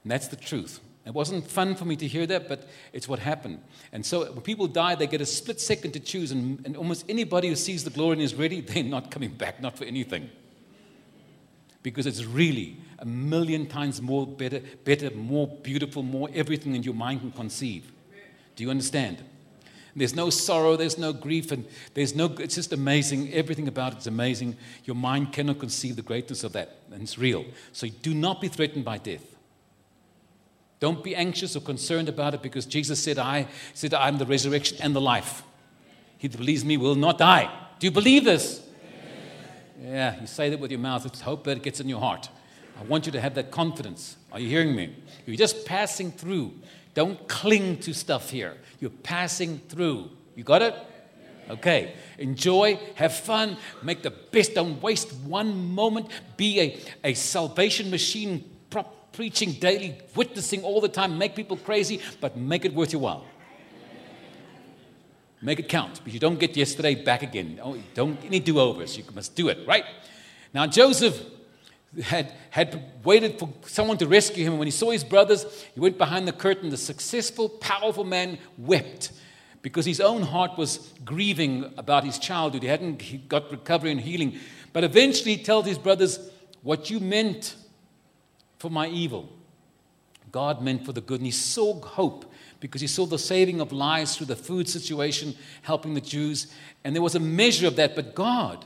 And 0.03 0.13
that's 0.13 0.29
the 0.29 0.37
truth. 0.37 0.81
It 1.07 1.15
wasn't 1.15 1.49
fun 1.49 1.75
for 1.75 1.87
me 1.87 1.97
to 1.97 2.07
hear 2.07 2.27
that, 2.27 2.49
but 2.49 2.69
it's 2.93 3.09
what 3.09 3.19
happened. 3.19 3.63
And 3.93 4.05
so 4.05 4.31
when 4.31 4.43
people 4.43 4.67
die, 4.67 4.95
they 4.95 5.07
get 5.07 5.23
a 5.23 5.27
split 5.27 5.59
second 5.59 5.93
to 5.93 6.01
choose, 6.01 6.33
and, 6.33 6.61
and 6.67 6.77
almost 6.77 7.07
anybody 7.09 7.49
who 7.49 7.57
sees 7.57 7.83
the 7.83 7.91
glory 7.91 8.15
and 8.15 8.23
is 8.23 8.35
ready, 8.35 8.61
they're 8.61 8.83
not 8.83 9.11
coming 9.11 9.31
back, 9.31 9.63
not 9.63 9.79
for 9.79 9.85
anything. 9.85 10.29
Because 11.83 12.07
it's 12.07 12.25
really 12.25 12.77
a 12.99 13.05
million 13.05 13.67
times 13.67 14.03
more 14.03 14.27
better, 14.27 14.61
better, 14.85 15.11
more 15.11 15.47
beautiful, 15.47 16.03
more 16.03 16.29
everything 16.35 16.73
than 16.73 16.83
your 16.83 16.95
mind 16.95 17.21
can 17.21 17.33
conceive. 17.33 17.93
Do 18.57 18.65
you 18.65 18.71
understand? 18.71 19.23
There's 19.95 20.15
no 20.15 20.31
sorrow, 20.31 20.77
there's 20.77 20.99
no 20.99 21.13
grief, 21.13 21.51
and 21.51 21.67
there's 21.95 22.15
no, 22.15 22.27
it's 22.39 22.55
just 22.55 22.73
amazing. 22.73 23.33
Everything 23.33 23.67
about 23.69 23.95
it's 23.95 24.07
amazing. 24.07 24.57
Your 24.85 24.97
mind 24.97 25.33
cannot 25.33 25.59
conceive 25.59 25.97
the 25.97 26.03
greatness 26.03 26.45
of 26.45 26.53
that, 26.53 26.79
and 26.93 27.03
it's 27.03 27.19
real. 27.19 27.45
So 27.73 27.89
do 27.89 28.15
not 28.15 28.41
be 28.41 28.49
threatened 28.49 28.85
by 28.85 28.99
death. 28.99 29.25
Don't 30.81 31.03
be 31.03 31.17
anxious 31.17 31.57
or 31.57 31.61
concerned 31.61 32.09
about 32.09 32.35
it 32.35 32.43
because 32.43 32.65
Jesus 32.65 33.03
said, 33.03 33.19
I 33.19 33.49
said, 33.75 33.93
I'm 33.95 34.19
the 34.19 34.27
resurrection 34.27 34.79
and 34.81 34.95
the 34.95 35.01
life. 35.01 35.43
He 36.19 36.29
that 36.29 36.39
believes 36.39 36.65
me 36.65 36.77
will 36.77 36.95
not 36.95 37.19
die. 37.19 37.51
Do 37.81 37.87
you 37.87 37.91
believe 37.91 38.25
this? 38.25 38.68
Yeah, 39.81 40.21
you 40.21 40.27
say 40.27 40.51
that 40.51 40.59
with 40.59 40.71
your 40.71 40.81
mouth. 40.81 41.05
Let's 41.05 41.21
hope 41.21 41.45
that 41.45 41.57
it 41.57 41.63
gets 41.63 41.81
in 41.81 41.89
your 41.89 42.01
heart. 42.01 42.29
I 42.81 42.85
want 42.85 43.07
you 43.07 43.13
to 43.13 43.21
have 43.21 43.35
that 43.35 43.51
confidence. 43.51 44.17
Are 44.33 44.41
you 44.41 44.49
hearing 44.49 44.75
me? 44.75 44.95
You're 45.27 45.37
just 45.37 45.65
passing 45.67 46.11
through. 46.11 46.55
Don't 46.95 47.29
cling 47.29 47.79
to 47.79 47.93
stuff 47.93 48.31
here. 48.31 48.57
You're 48.81 48.91
passing 48.91 49.61
through. 49.69 50.11
You 50.35 50.45
got 50.45 50.63
it? 50.63 50.75
Okay. 51.51 51.95
Enjoy, 52.19 52.79
have 52.95 53.15
fun, 53.15 53.57
make 53.83 54.03
the 54.03 54.11
best. 54.11 54.55
Don't 54.55 54.83
waste 54.83 55.13
one 55.25 55.73
moment. 55.75 56.09
Be 56.37 56.61
a, 56.61 56.81
a 57.05 57.15
salvation 57.15 57.91
machine, 57.91 58.45
prop, 58.71 59.13
preaching 59.13 59.53
daily, 59.53 59.99
witnessing 60.15 60.63
all 60.63 60.81
the 60.81 60.89
time. 60.89 61.19
Make 61.19 61.35
people 61.35 61.57
crazy, 61.57 62.01
but 62.21 62.37
make 62.37 62.65
it 62.65 62.75
worth 62.75 62.93
your 62.93 63.03
while. 63.03 63.25
Make 65.41 65.61
it 65.61 65.69
count 65.69 65.95
because 65.99 66.15
you 66.15 66.21
don't 66.21 66.39
get 66.39 66.57
yesterday 66.57 66.95
back 66.97 67.23
again. 67.23 67.61
Oh, 67.63 67.77
don't 67.95 68.23
any 68.25 68.41
do 68.41 68.59
overs. 68.59 68.97
You 68.99 69.05
must 69.15 69.37
do 69.37 69.49
it, 69.49 69.59
right? 69.67 69.85
Now, 70.53 70.67
Joseph 70.67 71.23
had, 72.03 72.33
had 72.51 72.83
waited 73.05 73.39
for 73.39 73.49
someone 73.63 73.99
to 73.99 74.07
rescue 74.07 74.45
him. 74.45 74.59
When 74.59 74.67
he 74.67 74.73
saw 74.73 74.91
his 74.91 75.05
brothers, 75.05 75.45
he 75.75 75.81
went 75.81 75.97
behind 75.97 76.27
the 76.27 76.33
curtain. 76.33 76.71
The 76.71 76.77
successful, 76.77 77.49
powerful 77.49 78.05
man 78.05 78.39
wept 78.57 79.13
because 79.63 79.87
his 79.87 80.01
own 80.01 80.23
heart 80.23 80.59
was 80.59 80.93
grieving 81.05 81.73
about 81.77 82.05
his 82.05 82.19
childhood. 82.19 82.63
He 82.63 82.69
hadn't 82.69 83.03
he 83.03 83.19
got 83.19 83.51
recovery 83.51 83.93
and 83.93 84.01
healing. 84.01 84.39
But 84.73 84.85
eventually, 84.85 85.37
he 85.37 85.43
tells 85.43 85.67
his 85.67 85.79
brothers, 85.79 86.19
What 86.63 86.91
you 86.91 87.01
meant 87.01 87.55
for 88.59 88.71
my 88.71 88.89
evil, 88.89 89.29
God 90.33 90.63
meant 90.63 90.85
for 90.85 90.93
the 90.93 91.01
good. 91.01 91.21
And 91.21 91.27
he 91.27 91.33
saw 91.33 91.81
hope 91.81 92.28
because 92.61 92.81
he 92.81 92.87
saw 92.87 93.07
the 93.07 93.19
saving 93.19 93.61
of 93.61 93.73
lives 93.73 94.17
through 94.17 94.27
the 94.27 94.37
food 94.37 94.69
situation, 94.69 95.35
helping 95.63 95.95
the 95.95 96.01
Jews. 96.01 96.53
And 96.85 96.95
there 96.95 97.03
was 97.03 97.15
a 97.15 97.21
measure 97.21 97.67
of 97.67 97.77
that, 97.77 97.95
but 97.95 98.15
God 98.15 98.65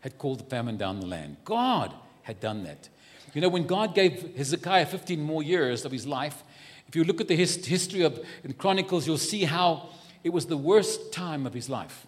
had 0.00 0.18
called 0.18 0.40
the 0.40 0.44
famine 0.44 0.76
down 0.76 1.00
the 1.00 1.06
land. 1.06 1.36
God 1.44 1.94
had 2.22 2.40
done 2.40 2.64
that. 2.64 2.88
You 3.34 3.40
know, 3.40 3.48
when 3.48 3.66
God 3.66 3.94
gave 3.94 4.36
Hezekiah 4.36 4.86
15 4.86 5.20
more 5.20 5.42
years 5.42 5.84
of 5.84 5.92
his 5.92 6.06
life, 6.06 6.42
if 6.86 6.96
you 6.96 7.04
look 7.04 7.20
at 7.20 7.28
the 7.28 7.36
his, 7.36 7.64
history 7.64 8.02
of 8.02 8.20
in 8.44 8.52
Chronicles, 8.52 9.06
you'll 9.06 9.16
see 9.16 9.44
how 9.44 9.88
it 10.22 10.30
was 10.30 10.46
the 10.46 10.56
worst 10.56 11.12
time 11.12 11.46
of 11.46 11.54
his 11.54 11.70
life. 11.70 12.06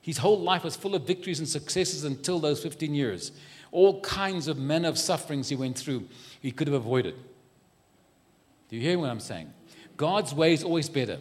His 0.00 0.18
whole 0.18 0.40
life 0.40 0.64
was 0.64 0.74
full 0.74 0.94
of 0.94 1.06
victories 1.06 1.38
and 1.38 1.48
successes 1.48 2.04
until 2.04 2.40
those 2.40 2.62
15 2.62 2.94
years. 2.94 3.32
All 3.70 4.00
kinds 4.00 4.48
of 4.48 4.58
men 4.58 4.84
of 4.84 4.98
sufferings 4.98 5.48
he 5.48 5.56
went 5.56 5.78
through, 5.78 6.08
he 6.40 6.50
could 6.50 6.66
have 6.66 6.74
avoided. 6.74 7.14
Do 8.68 8.76
you 8.76 8.82
hear 8.82 8.98
what 8.98 9.10
I'm 9.10 9.20
saying? 9.20 9.52
God's 10.02 10.34
way 10.34 10.52
is 10.52 10.64
always 10.64 10.88
better, 10.88 11.20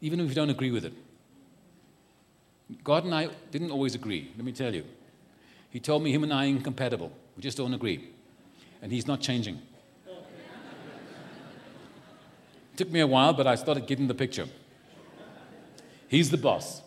even 0.00 0.20
if 0.20 0.30
you 0.30 0.34
don't 0.34 0.48
agree 0.48 0.70
with 0.70 0.86
it. 0.86 0.94
God 2.82 3.04
and 3.04 3.14
I 3.14 3.28
didn't 3.50 3.70
always 3.70 3.94
agree, 3.94 4.32
let 4.38 4.46
me 4.46 4.52
tell 4.52 4.74
you. 4.74 4.86
He 5.68 5.80
told 5.80 6.02
me 6.02 6.12
him 6.12 6.22
and 6.22 6.32
I 6.32 6.46
are 6.46 6.48
incompatible. 6.48 7.12
We 7.36 7.42
just 7.42 7.58
don't 7.58 7.74
agree. 7.74 8.08
And 8.80 8.90
he's 8.90 9.06
not 9.06 9.20
changing. 9.20 9.60
it 10.06 10.22
took 12.78 12.90
me 12.90 13.00
a 13.00 13.06
while, 13.06 13.34
but 13.34 13.46
I 13.46 13.54
started 13.56 13.86
getting 13.86 14.08
the 14.08 14.14
picture. 14.14 14.46
He's 16.08 16.30
the 16.30 16.38
boss. 16.38 16.80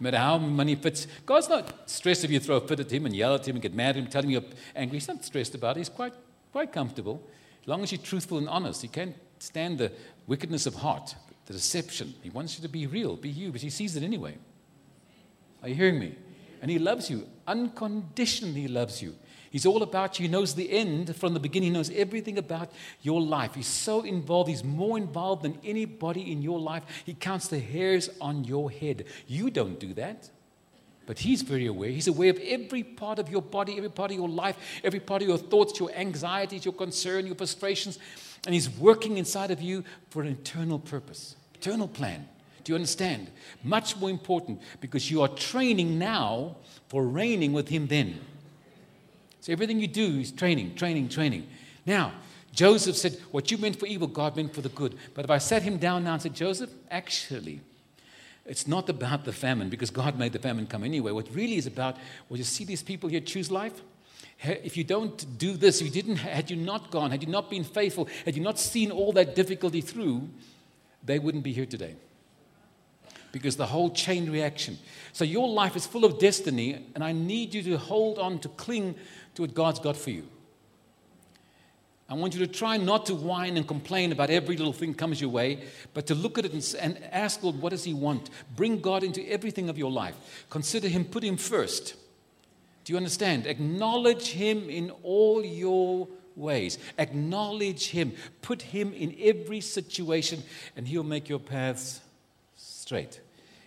No 0.00 0.04
matter 0.04 0.16
how 0.16 0.38
money 0.38 0.76
fits, 0.76 1.06
God's 1.26 1.50
not 1.50 1.90
stressed 1.90 2.24
if 2.24 2.30
you 2.30 2.40
throw 2.40 2.56
a 2.56 2.66
fit 2.66 2.80
at 2.80 2.90
him 2.90 3.04
and 3.04 3.14
yell 3.14 3.34
at 3.34 3.46
him 3.46 3.56
and 3.56 3.62
get 3.62 3.74
mad 3.74 3.90
at 3.90 3.96
him, 3.96 4.06
tell 4.06 4.22
him 4.22 4.30
you're 4.30 4.44
angry. 4.74 4.96
He's 4.96 5.08
not 5.08 5.22
stressed 5.26 5.54
about 5.54 5.76
it. 5.76 5.80
He's 5.80 5.90
quite, 5.90 6.14
quite 6.52 6.72
comfortable. 6.72 7.22
As 7.60 7.68
long 7.68 7.82
as 7.82 7.92
you're 7.92 8.00
truthful 8.00 8.38
and 8.38 8.48
honest, 8.48 8.80
he 8.80 8.88
can't 8.88 9.14
stand 9.38 9.78
the 9.78 9.92
wickedness 10.26 10.66
of 10.66 10.74
heart, 10.74 11.14
the 11.46 11.52
deception. 11.52 12.14
He 12.22 12.30
wants 12.30 12.56
you 12.56 12.62
to 12.62 12.68
be 12.68 12.86
real, 12.86 13.16
be 13.16 13.28
you, 13.28 13.52
but 13.52 13.60
he 13.60 13.70
sees 13.70 13.96
it 13.96 14.02
anyway. 14.02 14.36
Are 15.62 15.68
you 15.68 15.74
hearing 15.74 15.98
me? 15.98 16.14
And 16.62 16.70
he 16.70 16.78
loves 16.78 17.10
you, 17.10 17.26
unconditionally 17.46 18.68
loves 18.68 19.02
you. 19.02 19.14
He's 19.50 19.64
all 19.64 19.82
about 19.82 20.18
you. 20.18 20.24
He 20.24 20.30
knows 20.30 20.54
the 20.54 20.70
end 20.70 21.16
from 21.16 21.32
the 21.32 21.40
beginning. 21.40 21.68
He 21.68 21.72
knows 21.72 21.90
everything 21.90 22.36
about 22.36 22.70
your 23.00 23.22
life. 23.22 23.54
He's 23.54 23.66
so 23.66 24.02
involved. 24.02 24.50
He's 24.50 24.64
more 24.64 24.98
involved 24.98 25.42
than 25.44 25.58
anybody 25.64 26.30
in 26.30 26.42
your 26.42 26.58
life. 26.58 26.82
He 27.06 27.14
counts 27.14 27.48
the 27.48 27.58
hairs 27.58 28.10
on 28.20 28.44
your 28.44 28.70
head. 28.70 29.04
You 29.26 29.50
don't 29.50 29.80
do 29.80 29.94
that. 29.94 30.28
But 31.06 31.20
he's 31.20 31.42
very 31.42 31.66
aware. 31.66 31.88
He's 31.88 32.08
aware 32.08 32.30
of 32.30 32.38
every 32.40 32.82
part 32.82 33.18
of 33.18 33.30
your 33.30 33.40
body, 33.40 33.76
every 33.76 33.88
part 33.88 34.10
of 34.10 34.16
your 34.16 34.28
life, 34.28 34.56
every 34.82 35.00
part 35.00 35.22
of 35.22 35.28
your 35.28 35.38
thoughts, 35.38 35.78
your 35.78 35.92
anxieties, 35.92 36.64
your 36.64 36.74
concern, 36.74 37.26
your 37.26 37.36
frustrations. 37.36 37.98
And 38.46 38.54
he's 38.54 38.70
working 38.70 39.18
inside 39.18 39.50
of 39.50 39.60
you 39.60 39.84
for 40.08 40.22
an 40.22 40.28
eternal 40.28 40.78
purpose, 40.78 41.36
eternal 41.54 41.88
plan. 41.88 42.26
Do 42.64 42.72
you 42.72 42.76
understand? 42.76 43.30
Much 43.62 43.96
more 43.96 44.10
important 44.10 44.60
because 44.80 45.10
you 45.10 45.22
are 45.22 45.28
training 45.28 45.98
now 45.98 46.56
for 46.88 47.04
reigning 47.04 47.52
with 47.52 47.68
him 47.68 47.86
then. 47.86 48.20
So 49.40 49.52
everything 49.52 49.78
you 49.78 49.86
do 49.86 50.20
is 50.20 50.32
training, 50.32 50.74
training, 50.74 51.08
training. 51.08 51.46
Now, 51.84 52.12
Joseph 52.52 52.96
said, 52.96 53.18
What 53.30 53.50
you 53.50 53.58
meant 53.58 53.78
for 53.78 53.86
evil, 53.86 54.08
God 54.08 54.34
meant 54.34 54.54
for 54.54 54.62
the 54.62 54.68
good. 54.68 54.96
But 55.14 55.24
if 55.24 55.30
I 55.30 55.38
sat 55.38 55.62
him 55.62 55.76
down 55.76 56.04
now 56.04 56.14
and 56.14 56.22
said, 56.22 56.34
Joseph, 56.34 56.70
actually, 56.90 57.60
it's 58.44 58.66
not 58.66 58.88
about 58.88 59.24
the 59.24 59.32
famine 59.32 59.68
because 59.68 59.90
God 59.90 60.18
made 60.18 60.32
the 60.32 60.38
famine 60.38 60.66
come 60.66 60.82
anyway. 60.84 61.12
What 61.12 61.32
really 61.34 61.56
is 61.56 61.66
about, 61.66 61.96
well, 62.28 62.38
you 62.38 62.44
see 62.44 62.64
these 62.64 62.82
people 62.82 63.08
here 63.08 63.20
choose 63.20 63.50
life? 63.50 63.82
If 64.42 64.76
you 64.76 64.84
don't 64.84 65.38
do 65.38 65.56
this, 65.56 65.80
you 65.80 65.90
didn't, 65.90 66.16
had 66.16 66.50
you 66.50 66.56
not 66.56 66.90
gone, 66.90 67.10
had 67.10 67.22
you 67.22 67.28
not 67.28 67.50
been 67.50 67.64
faithful, 67.64 68.08
had 68.24 68.36
you 68.36 68.42
not 68.42 68.58
seen 68.58 68.90
all 68.90 69.12
that 69.12 69.34
difficulty 69.34 69.80
through, 69.80 70.28
they 71.02 71.18
wouldn't 71.18 71.44
be 71.44 71.52
here 71.52 71.66
today. 71.66 71.94
Because 73.32 73.56
the 73.56 73.66
whole 73.66 73.90
chain 73.90 74.30
reaction. 74.30 74.78
So 75.12 75.24
your 75.24 75.48
life 75.48 75.76
is 75.76 75.86
full 75.86 76.04
of 76.04 76.18
destiny, 76.18 76.86
and 76.94 77.02
I 77.02 77.12
need 77.12 77.54
you 77.54 77.62
to 77.64 77.78
hold 77.78 78.18
on, 78.18 78.38
to 78.40 78.48
cling 78.50 78.94
to 79.34 79.42
what 79.42 79.54
God's 79.54 79.78
got 79.78 79.96
for 79.96 80.10
you. 80.10 80.28
I 82.08 82.14
want 82.14 82.34
you 82.34 82.46
to 82.46 82.52
try 82.52 82.76
not 82.76 83.06
to 83.06 83.14
whine 83.14 83.56
and 83.56 83.66
complain 83.66 84.12
about 84.12 84.30
every 84.30 84.56
little 84.56 84.72
thing 84.72 84.94
comes 84.94 85.20
your 85.20 85.30
way, 85.30 85.64
but 85.92 86.06
to 86.06 86.14
look 86.14 86.38
at 86.38 86.44
it 86.44 86.52
and, 86.52 86.76
and 86.80 87.04
ask 87.12 87.42
Lord, 87.42 87.60
what 87.60 87.70
does 87.70 87.82
He 87.82 87.94
want? 87.94 88.30
Bring 88.54 88.80
God 88.80 89.02
into 89.02 89.28
everything 89.28 89.68
of 89.68 89.76
your 89.76 89.90
life. 89.90 90.14
Consider 90.48 90.86
Him, 90.88 91.04
put 91.04 91.24
Him 91.24 91.36
first. 91.36 91.96
Do 92.86 92.92
you 92.92 92.98
understand? 92.98 93.48
Acknowledge 93.48 94.28
Him 94.28 94.70
in 94.70 94.92
all 95.02 95.44
your 95.44 96.06
ways. 96.36 96.78
Acknowledge 96.98 97.88
Him. 97.88 98.12
Put 98.42 98.62
Him 98.62 98.92
in 98.92 99.16
every 99.20 99.60
situation, 99.60 100.44
and 100.76 100.86
He'll 100.86 101.02
make 101.02 101.28
your 101.28 101.40
paths 101.40 102.00
straight. 102.56 103.20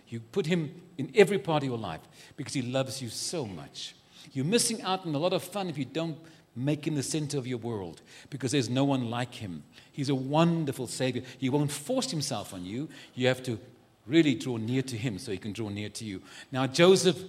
You 0.08 0.20
put 0.20 0.46
Him 0.46 0.74
in 0.96 1.12
every 1.14 1.38
part 1.38 1.62
of 1.62 1.68
your 1.68 1.76
life 1.76 2.00
because 2.38 2.54
He 2.54 2.62
loves 2.62 3.02
you 3.02 3.10
so 3.10 3.44
much. 3.44 3.94
You're 4.32 4.46
missing 4.46 4.80
out 4.80 5.04
on 5.04 5.14
a 5.14 5.18
lot 5.18 5.34
of 5.34 5.42
fun 5.42 5.68
if 5.68 5.76
you 5.76 5.84
don't 5.84 6.16
make 6.56 6.86
him 6.86 6.94
the 6.94 7.02
center 7.02 7.36
of 7.36 7.46
your 7.46 7.58
world 7.58 8.00
because 8.30 8.52
there's 8.52 8.70
no 8.70 8.84
one 8.84 9.10
like 9.10 9.34
him. 9.34 9.62
He's 9.92 10.08
a 10.08 10.14
wonderful 10.14 10.86
Savior. 10.86 11.22
He 11.38 11.50
won't 11.50 11.70
force 11.70 12.10
himself 12.10 12.54
on 12.54 12.64
you. 12.64 12.88
You 13.14 13.28
have 13.28 13.42
to 13.44 13.58
really 14.06 14.34
draw 14.34 14.56
near 14.56 14.82
to 14.82 14.96
him 14.96 15.18
so 15.18 15.30
he 15.30 15.38
can 15.38 15.52
draw 15.52 15.68
near 15.68 15.90
to 15.90 16.04
you. 16.06 16.22
Now, 16.50 16.66
Joseph 16.66 17.22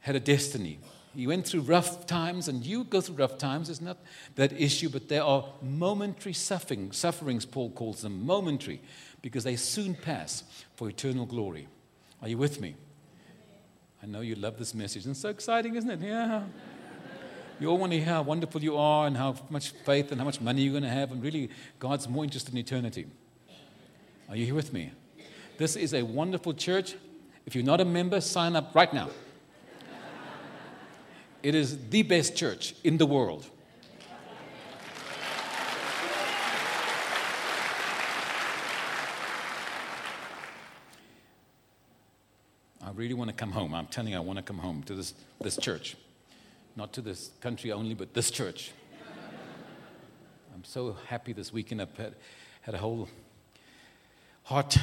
had 0.00 0.16
a 0.16 0.20
destiny. 0.20 0.78
He 1.14 1.26
went 1.26 1.46
through 1.46 1.62
rough 1.62 2.06
times, 2.06 2.48
and 2.48 2.64
you 2.64 2.84
go 2.84 3.00
through 3.00 3.16
rough 3.16 3.38
times. 3.38 3.70
It's 3.70 3.80
not 3.80 3.98
that 4.36 4.52
issue, 4.52 4.88
but 4.88 5.08
there 5.08 5.24
are 5.24 5.44
momentary 5.62 6.32
suffering, 6.32 6.92
sufferings, 6.92 7.44
Paul 7.44 7.70
calls 7.70 8.02
them 8.02 8.24
momentary, 8.24 8.80
because 9.20 9.44
they 9.44 9.56
soon 9.56 9.94
pass 9.94 10.44
for 10.76 10.88
eternal 10.88 11.26
glory. 11.26 11.66
Are 12.22 12.28
you 12.28 12.38
with 12.38 12.60
me? 12.60 12.76
I 14.02 14.06
know 14.06 14.20
you 14.20 14.36
love 14.36 14.58
this 14.58 14.74
message. 14.74 15.04
And 15.04 15.12
it's 15.12 15.20
so 15.20 15.28
exciting, 15.28 15.74
isn't 15.74 15.90
it? 15.90 16.00
Yeah. 16.00 16.44
You 17.58 17.68
all 17.68 17.78
want 17.78 17.90
to 17.90 17.98
hear 17.98 18.06
how 18.14 18.22
wonderful 18.22 18.62
you 18.62 18.76
are 18.76 19.08
and 19.08 19.16
how 19.16 19.34
much 19.50 19.70
faith 19.70 20.12
and 20.12 20.20
how 20.20 20.24
much 20.24 20.40
money 20.40 20.62
you're 20.62 20.72
going 20.72 20.84
to 20.84 20.88
have. 20.88 21.10
And 21.10 21.20
really, 21.20 21.50
God's 21.80 22.08
more 22.08 22.22
interested 22.22 22.54
in 22.54 22.58
eternity. 22.58 23.06
Are 24.28 24.36
you 24.36 24.46
here 24.46 24.54
with 24.54 24.72
me? 24.72 24.92
This 25.56 25.74
is 25.74 25.94
a 25.94 26.02
wonderful 26.02 26.54
church. 26.54 26.94
If 27.46 27.56
you're 27.56 27.64
not 27.64 27.80
a 27.80 27.84
member, 27.84 28.20
sign 28.20 28.54
up 28.54 28.74
right 28.76 28.92
now. 28.94 29.10
It 31.42 31.54
is 31.54 31.88
the 31.90 32.02
best 32.02 32.36
church 32.36 32.74
in 32.82 32.98
the 32.98 33.06
world. 33.06 33.46
I 42.82 42.90
really 42.92 43.14
want 43.14 43.28
to 43.28 43.36
come 43.36 43.52
home. 43.52 43.74
I'm 43.74 43.86
telling 43.86 44.12
you, 44.12 44.16
I 44.16 44.20
want 44.20 44.38
to 44.38 44.42
come 44.42 44.58
home 44.58 44.82
to 44.84 44.94
this, 44.94 45.14
this 45.40 45.56
church. 45.56 45.96
Not 46.74 46.92
to 46.94 47.02
this 47.02 47.30
country 47.40 47.70
only, 47.70 47.94
but 47.94 48.14
this 48.14 48.30
church. 48.30 48.72
I'm 50.54 50.64
so 50.64 50.96
happy 51.06 51.32
this 51.32 51.52
weekend. 51.52 51.82
I've 51.82 51.96
had, 51.96 52.14
had 52.62 52.74
a 52.74 52.78
whole 52.78 53.08
heart. 54.42 54.76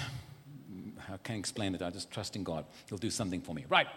I 1.12 1.18
can't 1.18 1.40
explain 1.40 1.76
it. 1.76 1.82
I 1.82 1.90
just 1.90 2.12
trust 2.12 2.36
in 2.36 2.44
God. 2.44 2.66
He'll 2.88 2.98
do 2.98 3.10
something 3.10 3.42
for 3.42 3.54
me. 3.54 3.66
Right. 3.68 3.88